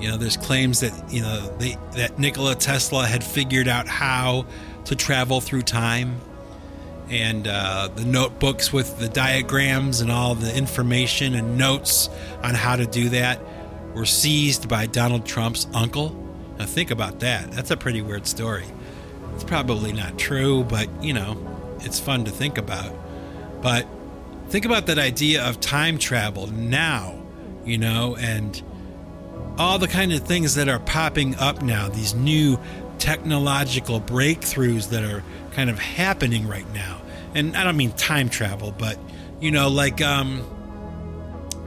[0.00, 4.46] you know, there's claims that you know they, that Nikola Tesla had figured out how
[4.84, 6.20] to travel through time,
[7.08, 12.08] and uh, the notebooks with the diagrams and all the information and notes
[12.42, 13.40] on how to do that
[13.94, 16.10] were seized by Donald Trump's uncle.
[16.58, 17.50] Now think about that.
[17.52, 18.66] That's a pretty weird story.
[19.34, 21.36] It's probably not true, but you know,
[21.80, 22.94] it's fun to think about.
[23.60, 23.86] But
[24.48, 27.22] think about that idea of time travel now,
[27.64, 28.60] you know, and
[29.58, 32.58] all the kind of things that are popping up now, these new
[32.98, 37.00] technological breakthroughs that are kind of happening right now.
[37.34, 38.98] And I don't mean time travel, but
[39.40, 40.40] you know, like um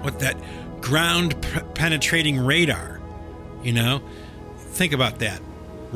[0.02, 0.38] what that
[0.82, 1.36] ground
[1.74, 3.02] penetrating radar,
[3.64, 4.02] you know?
[4.58, 5.42] Think about that.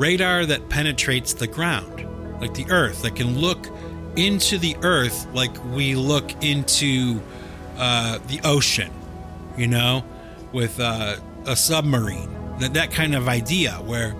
[0.00, 2.06] Radar that penetrates the ground,
[2.40, 3.66] like the earth, that can look
[4.16, 7.20] into the earth like we look into
[7.76, 8.90] uh, the ocean,
[9.58, 10.02] you know,
[10.52, 12.34] with uh, a submarine.
[12.60, 14.16] That, that kind of idea where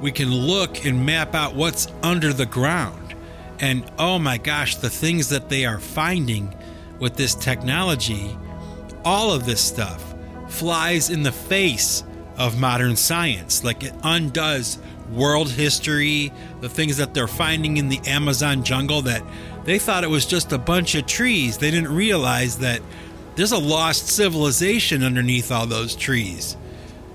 [0.00, 3.14] we can look and map out what's under the ground.
[3.60, 6.54] And oh my gosh, the things that they are finding
[6.98, 8.34] with this technology,
[9.04, 10.14] all of this stuff
[10.48, 12.04] flies in the face
[12.38, 13.62] of modern science.
[13.62, 14.78] Like it undoes
[15.10, 19.22] world history, the things that they're finding in the Amazon jungle that
[19.64, 21.58] they thought it was just a bunch of trees.
[21.58, 22.80] They didn't realize that
[23.36, 26.56] there's a lost civilization underneath all those trees.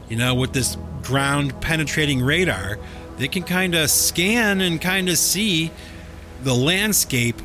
[0.10, 2.80] You know, with this ground penetrating radar,
[3.18, 5.72] they can kind of scan and kind of see
[6.44, 7.42] the landscape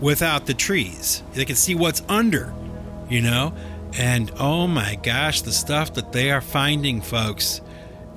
[0.00, 1.22] without the trees.
[1.34, 2.52] They can see what's under,
[3.08, 3.54] you know?
[3.98, 7.60] And oh my gosh, the stuff that they are finding, folks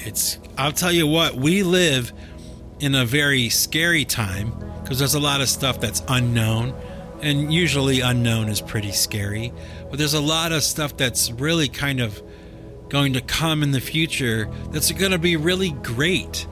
[0.06, 2.14] it's I'll tell you what, we live
[2.80, 6.74] in a very scary time because there's a lot of stuff that's unknown
[7.22, 9.54] and usually unknown is pretty scary,
[9.90, 12.22] but there's a lot of stuff that's really kind of
[12.90, 16.46] going to come in the future that's going to be really great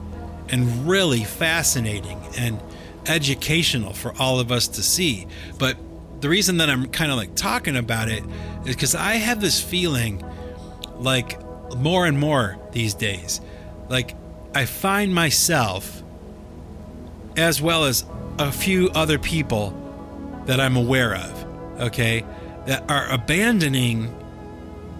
[0.48, 2.60] and really fascinating and
[3.06, 5.26] educational for all of us to see.
[5.58, 5.76] But
[6.20, 8.24] the reason that I'm kind of like talking about it
[8.64, 10.24] is because I have this feeling
[10.96, 11.38] like
[11.76, 13.40] more and more these days.
[13.88, 14.14] Like,
[14.54, 16.02] I find myself,
[17.36, 18.04] as well as
[18.38, 19.78] a few other people
[20.46, 22.24] that I'm aware of, okay,
[22.66, 24.14] that are abandoning,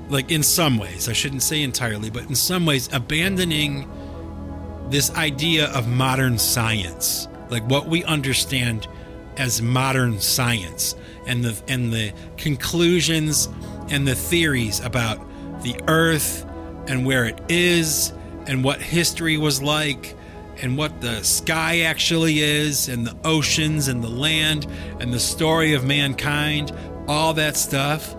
[0.09, 3.89] like, in some ways, I shouldn't say entirely, but in some ways, abandoning
[4.91, 8.87] this idea of modern science, like what we understand
[9.39, 10.95] as modern science
[11.27, 13.49] and the and the conclusions
[13.91, 15.19] and the theories about
[15.63, 16.45] the earth
[16.89, 18.13] and where it is
[18.47, 20.17] and what history was like
[20.61, 24.67] and what the sky actually is and the oceans and the land
[25.01, 26.73] and the story of mankind,
[27.09, 28.15] all that stuff.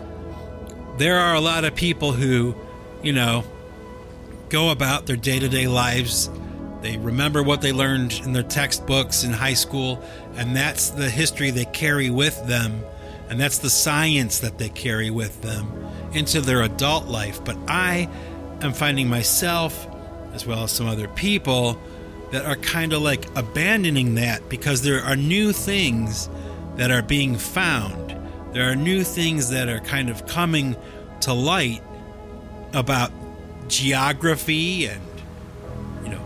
[0.98, 2.56] there are a lot of people who,
[3.02, 3.44] you know,
[4.50, 6.30] go about their day to day lives.
[6.82, 10.04] They remember what they learned in their textbooks in high school,
[10.36, 12.84] and that's the history they carry with them,
[13.30, 15.72] and that's the science that they carry with them
[16.14, 17.44] into their adult life.
[17.44, 18.10] But I
[18.64, 19.88] am finding myself,
[20.34, 21.80] as well as some other people,
[22.32, 26.30] that are kind of like abandoning that because there are new things
[26.76, 28.16] that are being found.
[28.54, 30.76] There are new things that are kind of coming
[31.22, 31.84] to light
[32.74, 33.12] about
[33.68, 35.02] geography and,
[36.04, 36.24] you know,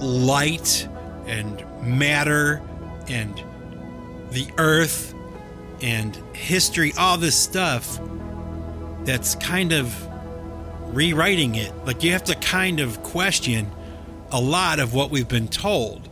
[0.00, 0.88] light
[1.26, 2.62] and matter
[3.08, 3.34] and
[4.30, 5.14] the earth
[5.82, 8.00] and history, all this stuff
[9.04, 9.94] that's kind of
[10.94, 11.72] rewriting it.
[11.84, 13.70] Like you have to kind of question
[14.30, 16.08] a lot of what we've been told.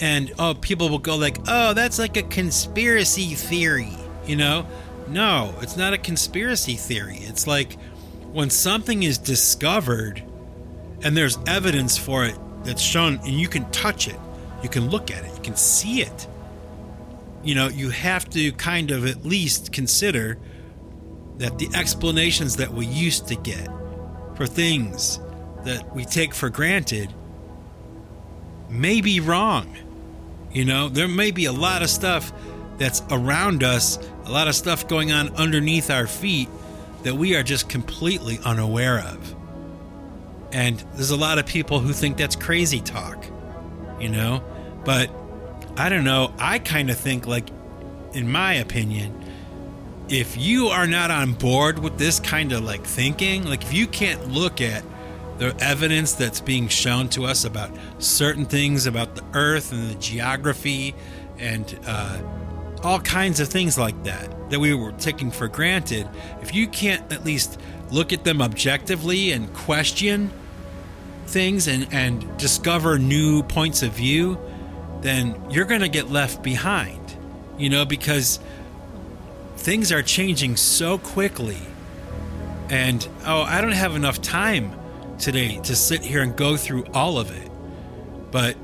[0.00, 3.96] And oh, people will go like, "Oh, that's like a conspiracy theory,"
[4.26, 4.66] you know?
[5.08, 7.18] No, it's not a conspiracy theory.
[7.20, 7.76] It's like
[8.32, 10.22] when something is discovered
[11.02, 14.18] and there's evidence for it that's shown and you can touch it,
[14.62, 16.26] you can look at it, you can see it.
[17.42, 20.38] You know, you have to kind of at least consider
[21.38, 23.68] that the explanations that we used to get
[24.40, 25.20] for things
[25.64, 27.12] that we take for granted
[28.70, 29.76] may be wrong.
[30.50, 32.32] You know, there may be a lot of stuff
[32.78, 36.48] that's around us, a lot of stuff going on underneath our feet
[37.02, 39.36] that we are just completely unaware of.
[40.52, 43.22] And there's a lot of people who think that's crazy talk,
[44.00, 44.42] you know?
[44.86, 45.10] But
[45.76, 46.32] I don't know.
[46.38, 47.50] I kind of think, like,
[48.14, 49.19] in my opinion,
[50.10, 53.86] if you are not on board with this kind of like thinking, like, if you
[53.86, 54.82] can't look at
[55.38, 59.94] the evidence that's being shown to us about certain things about the earth and the
[59.94, 60.94] geography
[61.38, 62.20] and uh,
[62.82, 66.08] all kinds of things like that that we were taking for granted,
[66.42, 70.30] if you can't at least look at them objectively and question
[71.26, 74.38] things and, and discover new points of view,
[75.02, 77.16] then you're going to get left behind,
[77.56, 78.40] you know, because
[79.60, 81.58] things are changing so quickly.
[82.70, 84.72] And oh, I don't have enough time
[85.18, 87.50] today to sit here and go through all of it.
[88.30, 88.56] But,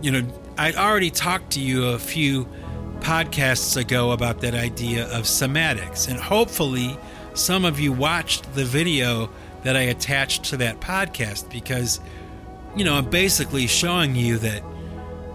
[0.00, 0.22] you know,
[0.56, 2.46] I'd already talked to you a few
[3.00, 6.08] podcasts ago about that idea of cymatics.
[6.08, 6.96] And hopefully,
[7.34, 9.28] some of you watched the video
[9.64, 11.98] that I attached to that podcast because,
[12.76, 14.62] you know, I'm basically showing you that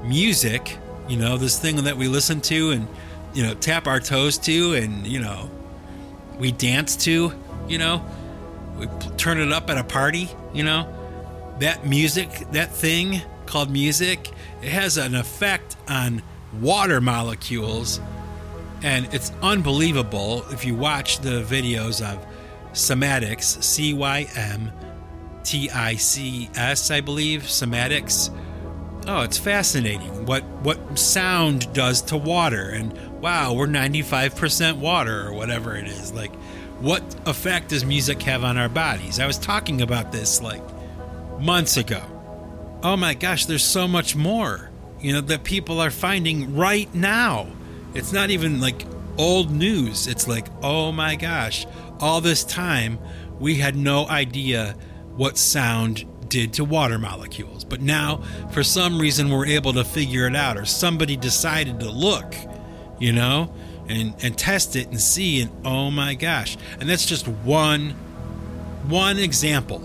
[0.04, 0.78] music,
[1.10, 2.88] you know, this thing that we listen to and,
[3.34, 5.50] you know, tap our toes to and, you know,
[6.38, 7.34] we dance to,
[7.68, 8.04] you know,
[8.78, 10.92] we turn it up at a party, you know,
[11.60, 16.22] that music, that thing called music, it has an effect on
[16.60, 18.00] water molecules.
[18.84, 22.26] And it's unbelievable if you watch the videos of
[22.74, 24.72] cymatics, C Y M
[25.44, 28.36] T I C S, I believe, cymatics.
[29.08, 35.34] Oh, it's fascinating what what sound does to water and wow, we're 95% water or
[35.34, 36.14] whatever it is.
[36.14, 36.34] Like
[36.80, 39.20] what effect does music have on our bodies?
[39.20, 40.62] I was talking about this like
[41.40, 42.02] months ago.
[42.84, 44.72] Oh my gosh, there's so much more
[45.02, 47.48] you know, that people are finding right now.
[47.94, 48.86] It's not even like
[49.18, 50.08] old news.
[50.08, 51.66] It's like, oh my gosh,
[52.00, 53.00] all this time
[53.40, 54.76] we had no idea
[55.16, 57.61] what sound did to water molecules.
[57.72, 61.90] But now, for some reason, we're able to figure it out, or somebody decided to
[61.90, 62.36] look,
[63.00, 63.54] you know,
[63.88, 66.58] and, and test it and see, and oh my gosh.
[66.82, 67.92] And that's just one
[68.88, 69.82] one example,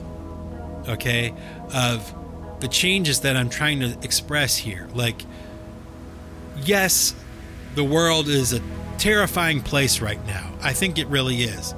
[0.89, 1.33] okay,
[1.73, 2.13] of
[2.61, 4.89] the changes that I'm trying to express here.
[4.93, 5.23] Like,
[6.65, 7.15] yes,
[7.77, 8.61] the world is a
[8.99, 10.53] terrifying place right now.
[10.61, 11.73] I think it really is.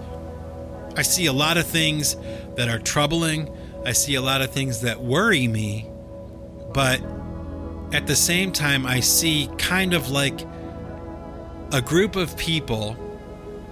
[0.96, 2.16] I see a lot of things
[2.56, 3.54] that are troubling.
[3.84, 5.90] I see a lot of things that worry me.
[6.72, 7.02] But
[7.92, 10.40] at the same time, I see kind of like
[11.72, 12.96] a group of people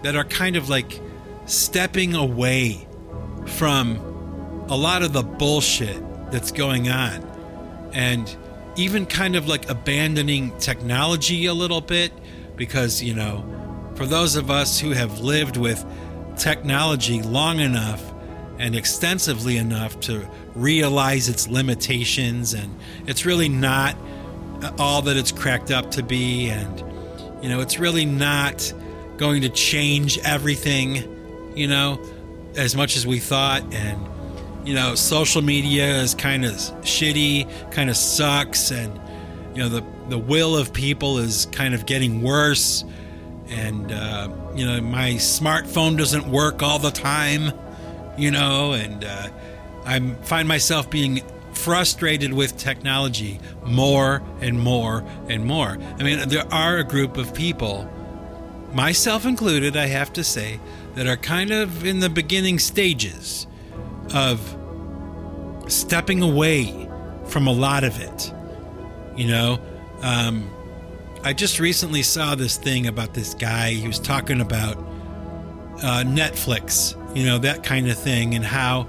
[0.03, 1.01] that are kind of like
[1.47, 2.86] stepping away
[3.47, 3.97] from
[4.68, 7.22] a lot of the bullshit that's going on.
[7.92, 8.34] And
[8.76, 12.12] even kind of like abandoning technology a little bit
[12.57, 13.44] because, you know,
[13.94, 15.84] for those of us who have lived with
[16.36, 18.12] technology long enough
[18.59, 22.74] and extensively enough to realize its limitations and
[23.07, 23.96] it's really not
[24.78, 26.80] all that it's cracked up to be and
[27.42, 28.72] you know it's really not
[29.18, 32.00] going to change everything you know
[32.57, 34.07] as much as we thought and
[34.66, 36.52] you know, social media is kind of
[36.82, 39.00] shitty, kind of sucks, and
[39.54, 42.84] you know the the will of people is kind of getting worse,
[43.48, 47.52] and uh, you know, my smartphone doesn't work all the time,
[48.16, 49.28] you know, and uh,
[49.84, 55.78] I find myself being frustrated with technology more and more and more.
[55.98, 57.90] I mean, there are a group of people,
[58.72, 60.60] myself included, I have to say,
[60.94, 63.46] that are kind of in the beginning stages
[64.14, 64.56] of
[65.68, 66.88] stepping away
[67.26, 68.32] from a lot of it.
[69.16, 69.58] You know,
[70.02, 70.50] um,
[71.24, 73.70] I just recently saw this thing about this guy.
[73.70, 74.76] He was talking about
[75.82, 78.86] uh, Netflix, you know, that kind of thing, and how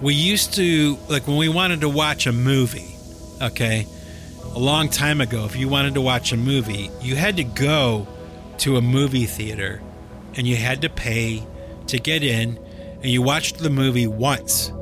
[0.00, 2.96] we used to, like, when we wanted to watch a movie,
[3.40, 3.86] okay,
[4.56, 8.08] a long time ago, if you wanted to watch a movie, you had to go
[8.58, 9.80] to a movie theater
[10.34, 11.46] and you had to pay
[11.86, 12.58] to get in,
[12.96, 14.72] and you watched the movie once,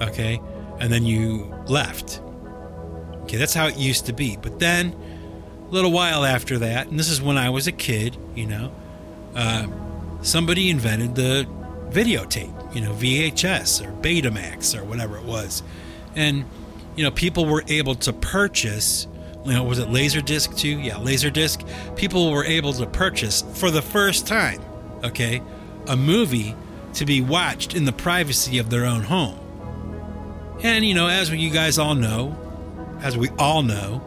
[0.00, 0.40] okay,
[0.78, 2.22] and then you left.
[3.24, 4.38] Okay, that's how it used to be.
[4.40, 4.94] But then,
[5.68, 8.72] a little while after that, and this is when I was a kid, you know,
[9.34, 9.66] uh,
[10.22, 11.46] somebody invented the
[11.90, 15.62] videotape, you know, VHS or Betamax or whatever it was.
[16.14, 16.44] And,
[16.96, 19.06] you know, people were able to purchase,
[19.44, 20.80] you know, was it Laserdisc too?
[20.80, 21.96] Yeah, Laserdisc.
[21.96, 24.60] People were able to purchase for the first time,
[25.04, 25.42] okay,
[25.88, 26.54] a movie
[26.94, 29.38] to be watched in the privacy of their own home.
[30.62, 32.36] And, you know, as you guys all know,
[33.02, 34.02] as we all know,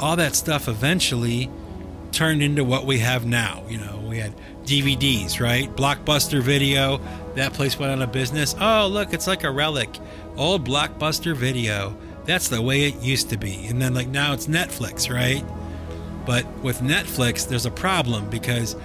[0.00, 1.48] all that stuff eventually
[2.12, 3.64] turned into what we have now.
[3.68, 4.34] You know, we had
[4.64, 5.74] DVDs, right?
[5.74, 7.00] Blockbuster Video,
[7.34, 8.54] that place went out of business.
[8.60, 9.98] Oh, look, it's like a relic.
[10.36, 11.96] Old Blockbuster Video.
[12.24, 13.66] That's the way it used to be.
[13.66, 15.44] And then, like, now it's Netflix, right?
[16.24, 18.76] But with Netflix, there's a problem because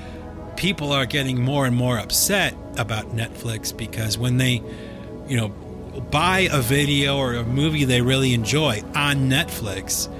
[0.56, 4.64] people are getting more and more upset about Netflix because when they,
[5.28, 5.50] you know,
[6.12, 10.12] buy a video or a movie they really enjoy on Netflix,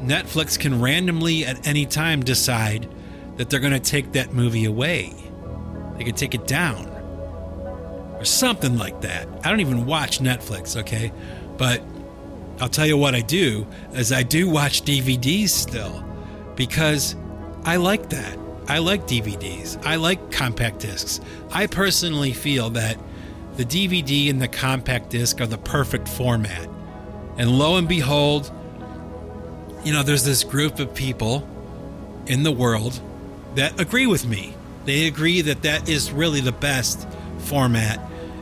[0.00, 2.88] Netflix can randomly at any time decide
[3.36, 5.14] that they're going to take that movie away.
[5.96, 6.88] They can take it down
[8.18, 9.26] or something like that.
[9.44, 11.12] I don't even watch Netflix, okay?
[11.56, 11.82] But
[12.60, 16.04] I'll tell you what I do is I do watch DVDs still
[16.54, 17.16] because
[17.64, 18.38] I like that.
[18.68, 19.82] I like DVDs.
[19.84, 21.20] I like compact discs.
[21.50, 22.98] I personally feel that
[23.56, 26.68] the DVD and the compact disc are the perfect format.
[27.36, 28.52] And lo and behold,
[29.84, 31.48] you know, there's this group of people
[32.26, 33.00] in the world
[33.54, 34.54] that agree with me.
[34.84, 37.06] They agree that that is really the best
[37.38, 38.00] format.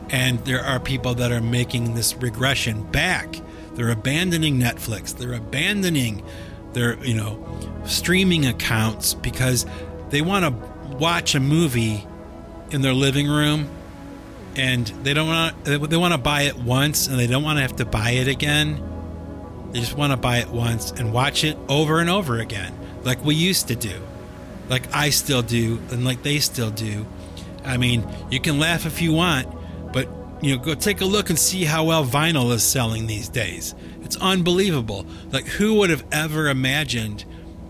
[0.09, 3.35] And there are people that are making this regression back.
[3.73, 5.15] They're abandoning Netflix.
[5.15, 6.23] They're abandoning
[6.73, 7.45] their, you know,
[7.85, 9.65] streaming accounts because
[10.09, 12.05] they want to watch a movie
[12.71, 13.69] in their living room
[14.55, 17.61] and they don't want they want to buy it once and they don't want to
[17.61, 18.83] have to buy it again.
[19.71, 23.23] They just want to buy it once and watch it over and over again, like
[23.23, 24.01] we used to do,
[24.67, 27.05] like I still do, and like they still do.
[27.63, 29.47] I mean, you can laugh if you want,
[29.93, 30.09] but
[30.41, 33.75] you know, go take a look and see how well vinyl is selling these days.
[34.03, 35.05] It's unbelievable.
[35.31, 37.25] Like, who would have ever imagined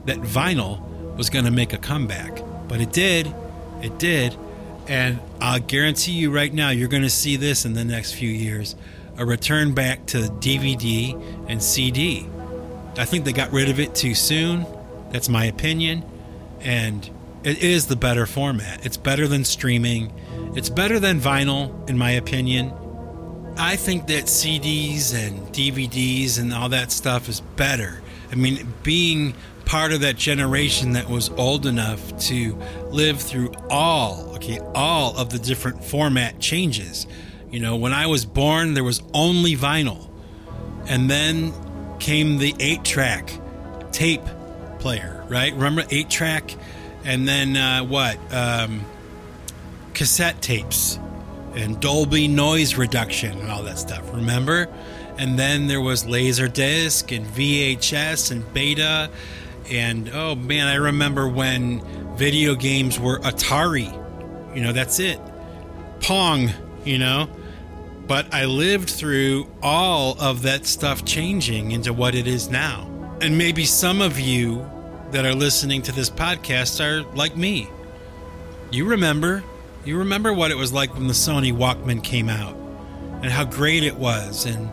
[0.06, 2.41] that vinyl was going to make a comeback?
[2.68, 3.34] But it did.
[3.82, 4.38] It did.
[4.88, 8.30] And I'll guarantee you right now, you're going to see this in the next few
[8.30, 8.76] years
[9.20, 11.13] a return back to DVD
[11.47, 12.26] and CD.
[12.97, 14.65] I think they got rid of it too soon.
[15.11, 16.03] That's my opinion.
[16.61, 17.07] And
[17.43, 18.86] it is the better format.
[18.86, 20.11] It's better than streaming,
[20.55, 22.74] it's better than vinyl, in my opinion.
[23.57, 28.01] I think that CDs and DVDs and all that stuff is better.
[28.32, 29.34] I mean, being
[29.65, 32.57] part of that generation that was old enough to
[32.89, 37.05] live through all, okay, all of the different format changes.
[37.52, 40.08] You know, when I was born, there was only vinyl.
[40.88, 41.54] And then
[42.00, 43.32] came the 8 track
[43.91, 44.24] tape
[44.80, 45.54] player, right?
[45.54, 46.56] Remember 8 track?
[47.04, 48.18] And then uh, what?
[48.34, 48.82] Um,
[49.93, 51.00] cassette tapes
[51.56, 54.14] and Dolby noise reduction and all that stuff.
[54.14, 54.68] Remember?
[55.18, 59.10] And then there was Laserdisc and VHS and Beta
[59.70, 61.82] and oh man, I remember when
[62.16, 63.95] video games were Atari.
[64.56, 65.20] You know, that's it.
[66.02, 66.50] Pong,
[66.84, 67.30] you know.
[68.10, 72.89] But I lived through all of that stuff changing into what it is now.
[73.22, 74.68] And maybe some of you
[75.12, 77.70] that are listening to this podcast are like me.
[78.72, 79.43] You remember.
[79.86, 82.55] You remember what it was like when the Sony Walkman came out
[83.22, 84.70] and how great it was, and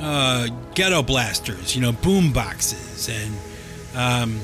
[0.00, 3.36] uh, ghetto blasters, you know, boom boxes, and
[3.96, 4.40] um,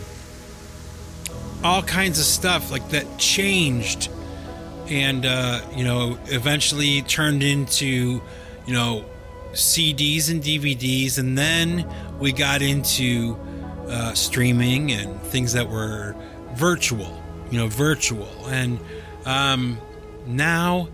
[1.64, 4.10] all kinds of stuff like that changed
[4.90, 8.22] and uh, you know eventually turned into
[8.66, 9.04] you know
[9.52, 13.38] CDs and DVDs and then we got into
[13.88, 16.14] uh, streaming and things that were
[16.54, 18.78] virtual you know virtual and
[19.24, 19.78] um,
[20.26, 20.88] now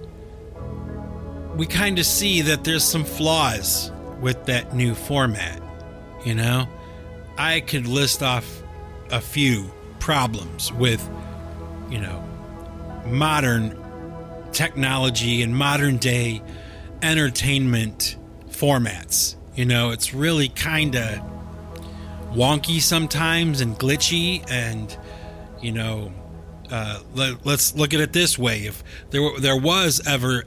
[1.57, 5.63] we kind of see that there's some flaws with that new format.
[6.25, 6.69] You know,
[7.37, 8.63] I could list off
[9.11, 9.71] a few
[10.01, 11.07] problems with,
[11.91, 12.23] you know,
[13.07, 13.79] modern
[14.55, 16.43] technology and modern day
[17.03, 18.17] entertainment
[18.49, 19.37] formats.
[19.55, 21.21] You know, it's really kind of
[22.31, 24.97] wonky sometimes and glitchy and
[25.61, 26.13] you know
[26.71, 28.61] uh, let, us look at it this way.
[28.61, 30.45] If there there was ever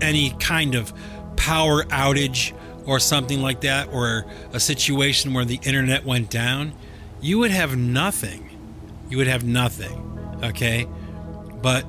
[0.00, 0.92] any kind of
[1.36, 2.54] power outage
[2.86, 6.72] or something like that or a situation where the internet went down
[7.22, 8.48] you would have nothing.
[9.10, 10.10] You would have nothing
[10.42, 10.86] okay?
[11.62, 11.84] But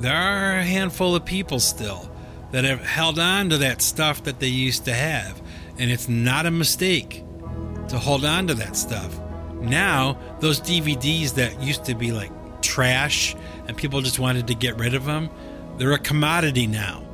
[0.00, 2.10] there are a handful of people still
[2.52, 5.40] that have held on to that stuff that they used to have
[5.78, 7.24] and it's not a mistake
[7.88, 9.18] to hold on to that stuff.
[9.60, 12.30] Now, those DVDs that used to be like
[12.60, 13.34] trash
[13.66, 15.30] and people just wanted to get rid of them,
[15.78, 17.04] they're a commodity now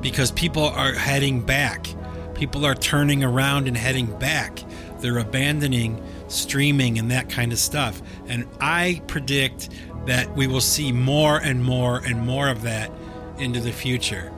[0.00, 1.86] because people are heading back.
[2.34, 4.62] People are turning around and heading back.
[5.00, 8.02] They're abandoning streaming and that kind of stuff.
[8.26, 9.70] And I predict
[10.06, 12.90] that we will see more and more and more of that
[13.38, 14.32] into the future.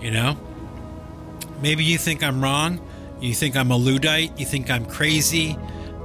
[0.00, 0.36] You know?
[1.60, 2.80] Maybe you think I'm wrong.
[3.20, 4.38] You think I'm a Luddite?
[4.38, 5.56] You think I'm crazy?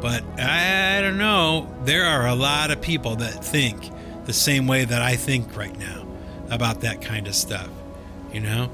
[0.01, 1.73] But I don't know.
[1.85, 3.89] There are a lot of people that think
[4.25, 6.05] the same way that I think right now
[6.49, 7.69] about that kind of stuff,
[8.33, 8.71] you know?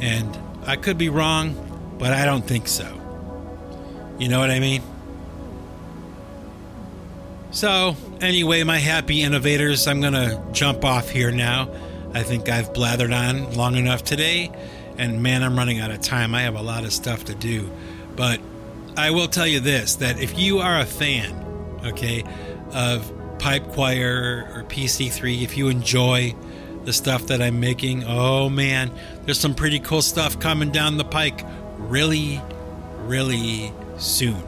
[0.00, 3.00] And I could be wrong, but I don't think so.
[4.18, 4.82] You know what I mean?
[7.54, 11.70] So, anyway, my happy innovators, I'm going to jump off here now.
[12.12, 14.50] I think I've blathered on long enough today.
[14.98, 16.34] And man, I'm running out of time.
[16.34, 17.70] I have a lot of stuff to do.
[18.16, 18.40] But
[18.96, 21.32] I will tell you this that if you are a fan,
[21.84, 22.24] okay,
[22.72, 26.34] of Pipe Choir or PC3, if you enjoy
[26.84, 28.90] the stuff that I'm making, oh man,
[29.26, 31.46] there's some pretty cool stuff coming down the pike
[31.78, 32.42] really,
[33.04, 34.42] really soon.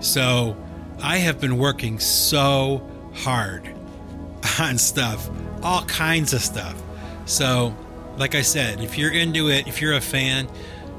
[0.00, 0.58] So
[1.04, 2.82] I have been working so
[3.12, 3.68] hard
[4.58, 5.28] on stuff,
[5.62, 6.82] all kinds of stuff.
[7.26, 7.76] So
[8.16, 10.48] like I said, if you're into it, if you're a fan,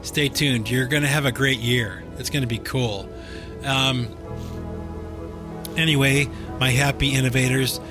[0.04, 0.70] stay tuned.
[0.70, 2.04] You're going to have a great year.
[2.20, 3.10] It's going to be cool.
[3.64, 4.16] Um,
[5.76, 6.30] anyway,
[6.60, 7.82] my happy innovators,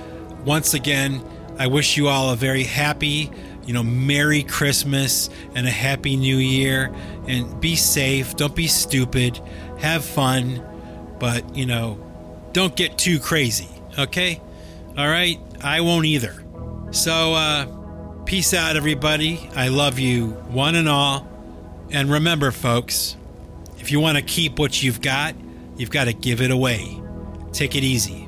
[0.45, 1.21] once again,
[1.59, 3.29] I wish you all a very happy,
[3.67, 6.95] you know, Merry Christmas and a Happy New Year.
[7.27, 8.37] And be safe.
[8.37, 9.41] Don't be stupid.
[9.81, 10.65] Have fun.
[11.19, 12.04] But, you know,
[12.55, 13.69] don't get too crazy.
[13.99, 14.41] Okay?
[14.97, 15.39] All right?
[15.63, 16.43] I won't either.
[16.91, 17.67] So, uh,
[18.25, 19.51] Peace out, everybody.
[19.55, 21.29] I love you, one and all.
[21.91, 23.17] And remember, folks,
[23.79, 25.35] if you want to keep what you've got,
[25.77, 26.99] you've got to give it away.
[27.53, 28.24] Take it easy.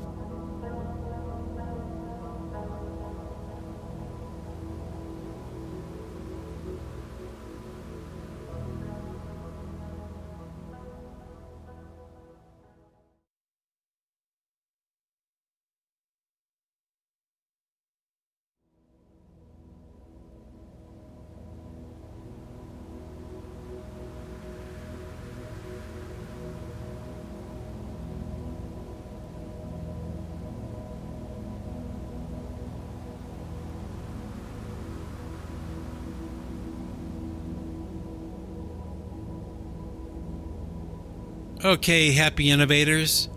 [41.65, 43.29] Okay, happy innovators.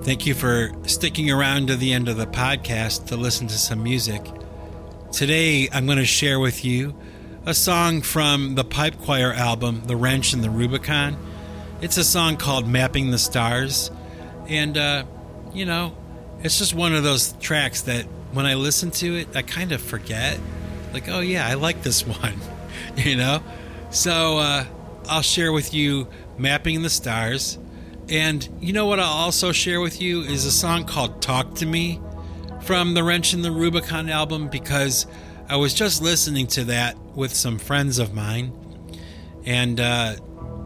[0.00, 3.82] Thank you for sticking around to the end of the podcast to listen to some
[3.82, 4.24] music.
[5.12, 6.98] Today, I'm going to share with you
[7.44, 11.18] a song from the Pipe Choir album, The Wrench and the Rubicon.
[11.82, 13.90] It's a song called Mapping the Stars.
[14.46, 15.04] And, uh,
[15.52, 15.94] you know,
[16.42, 19.82] it's just one of those tracks that when I listen to it, I kind of
[19.82, 20.40] forget.
[20.94, 22.40] Like, oh, yeah, I like this one,
[22.96, 23.42] you know?
[23.90, 24.64] So, uh,
[25.08, 27.58] I'll share with you Mapping the Stars.
[28.08, 31.66] And you know what I'll also share with you is a song called Talk to
[31.66, 32.00] Me
[32.62, 35.06] from the Wrench and the Rubicon album because
[35.48, 38.52] I was just listening to that with some friends of mine
[39.44, 40.16] and uh,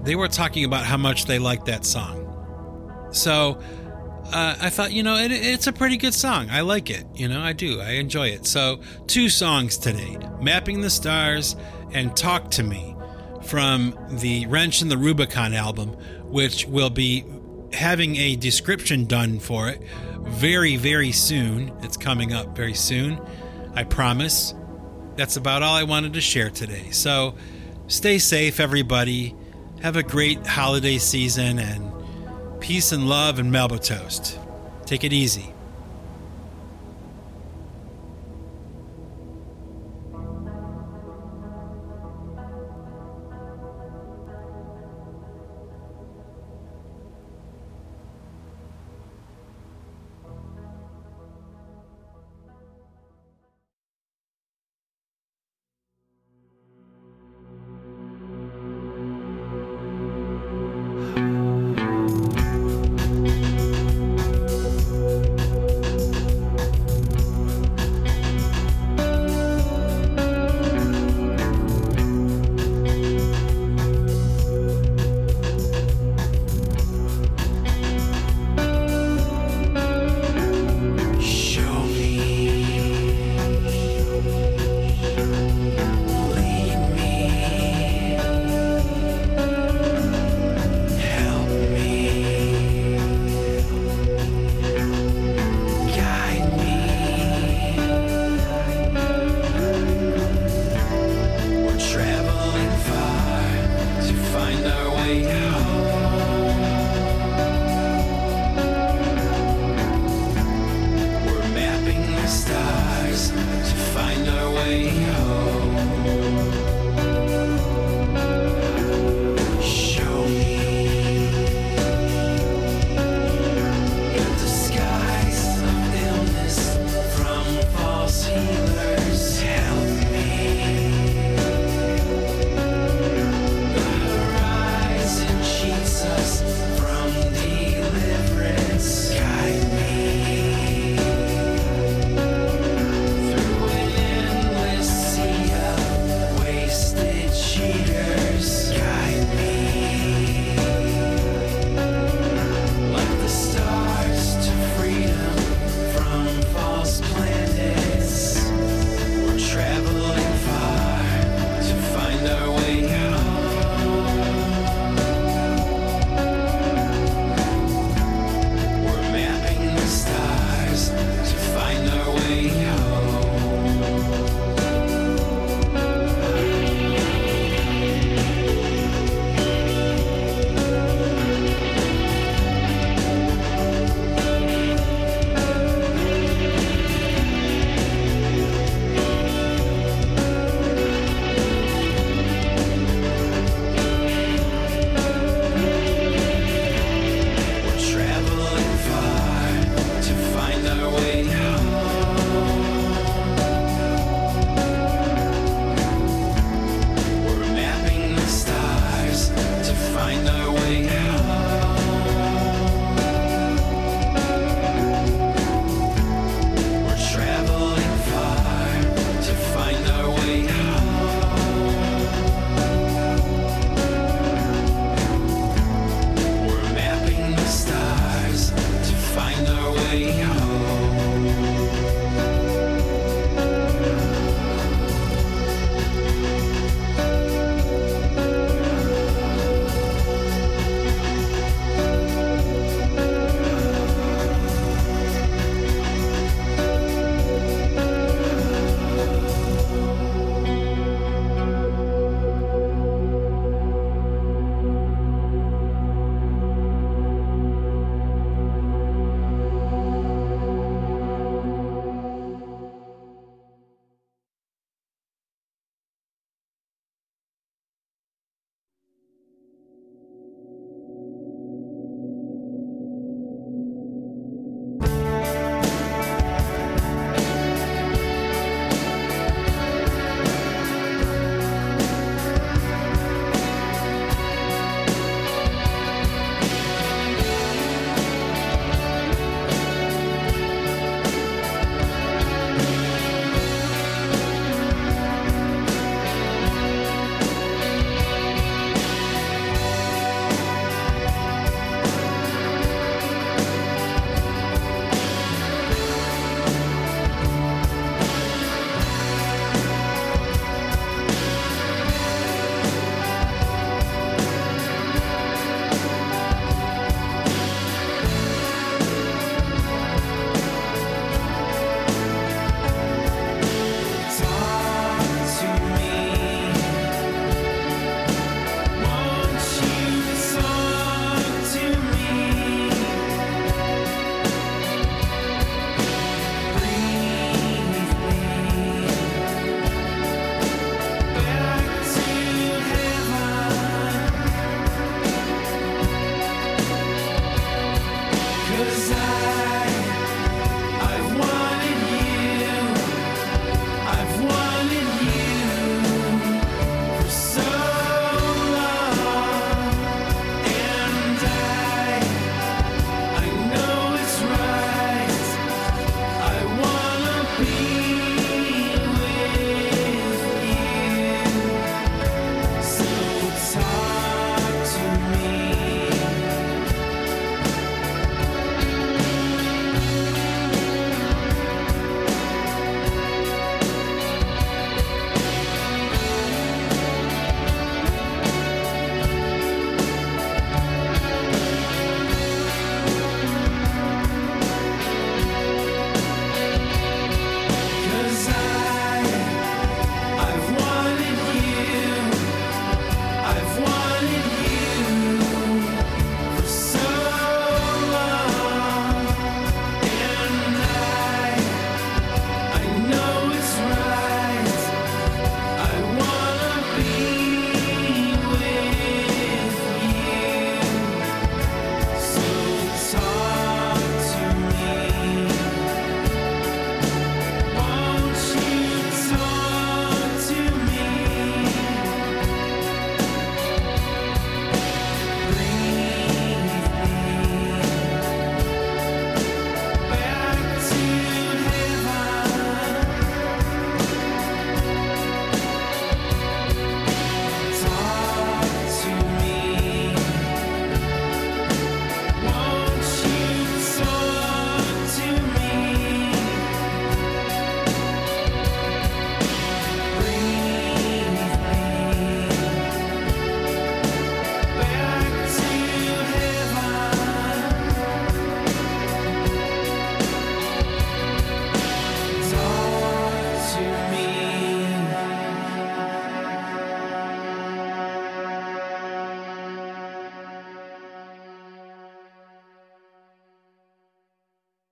[0.03, 3.09] they were talking about how much they liked that song.
[3.13, 3.61] So
[4.33, 6.49] uh, I thought, you know, it, it's a pretty good song.
[6.51, 7.07] I like it.
[7.15, 7.81] You know, I do.
[7.81, 8.47] I enjoy it.
[8.47, 11.55] So, two songs today Mapping the Stars
[11.93, 12.92] and Talk to Me
[13.53, 15.91] from the Wrench and the Rubicon album,
[16.25, 17.23] which will be
[17.75, 19.83] having a description done for it
[20.21, 21.71] very, very soon.
[21.83, 23.21] It's coming up very soon,
[23.75, 24.55] I promise.
[25.17, 26.93] That's about all I wanted to share today.
[26.93, 27.35] So
[27.89, 29.37] stay safe, everybody.
[29.83, 31.93] Have a great holiday season and
[32.59, 34.39] peace and love and Melba Toast.
[34.87, 35.53] Take it easy.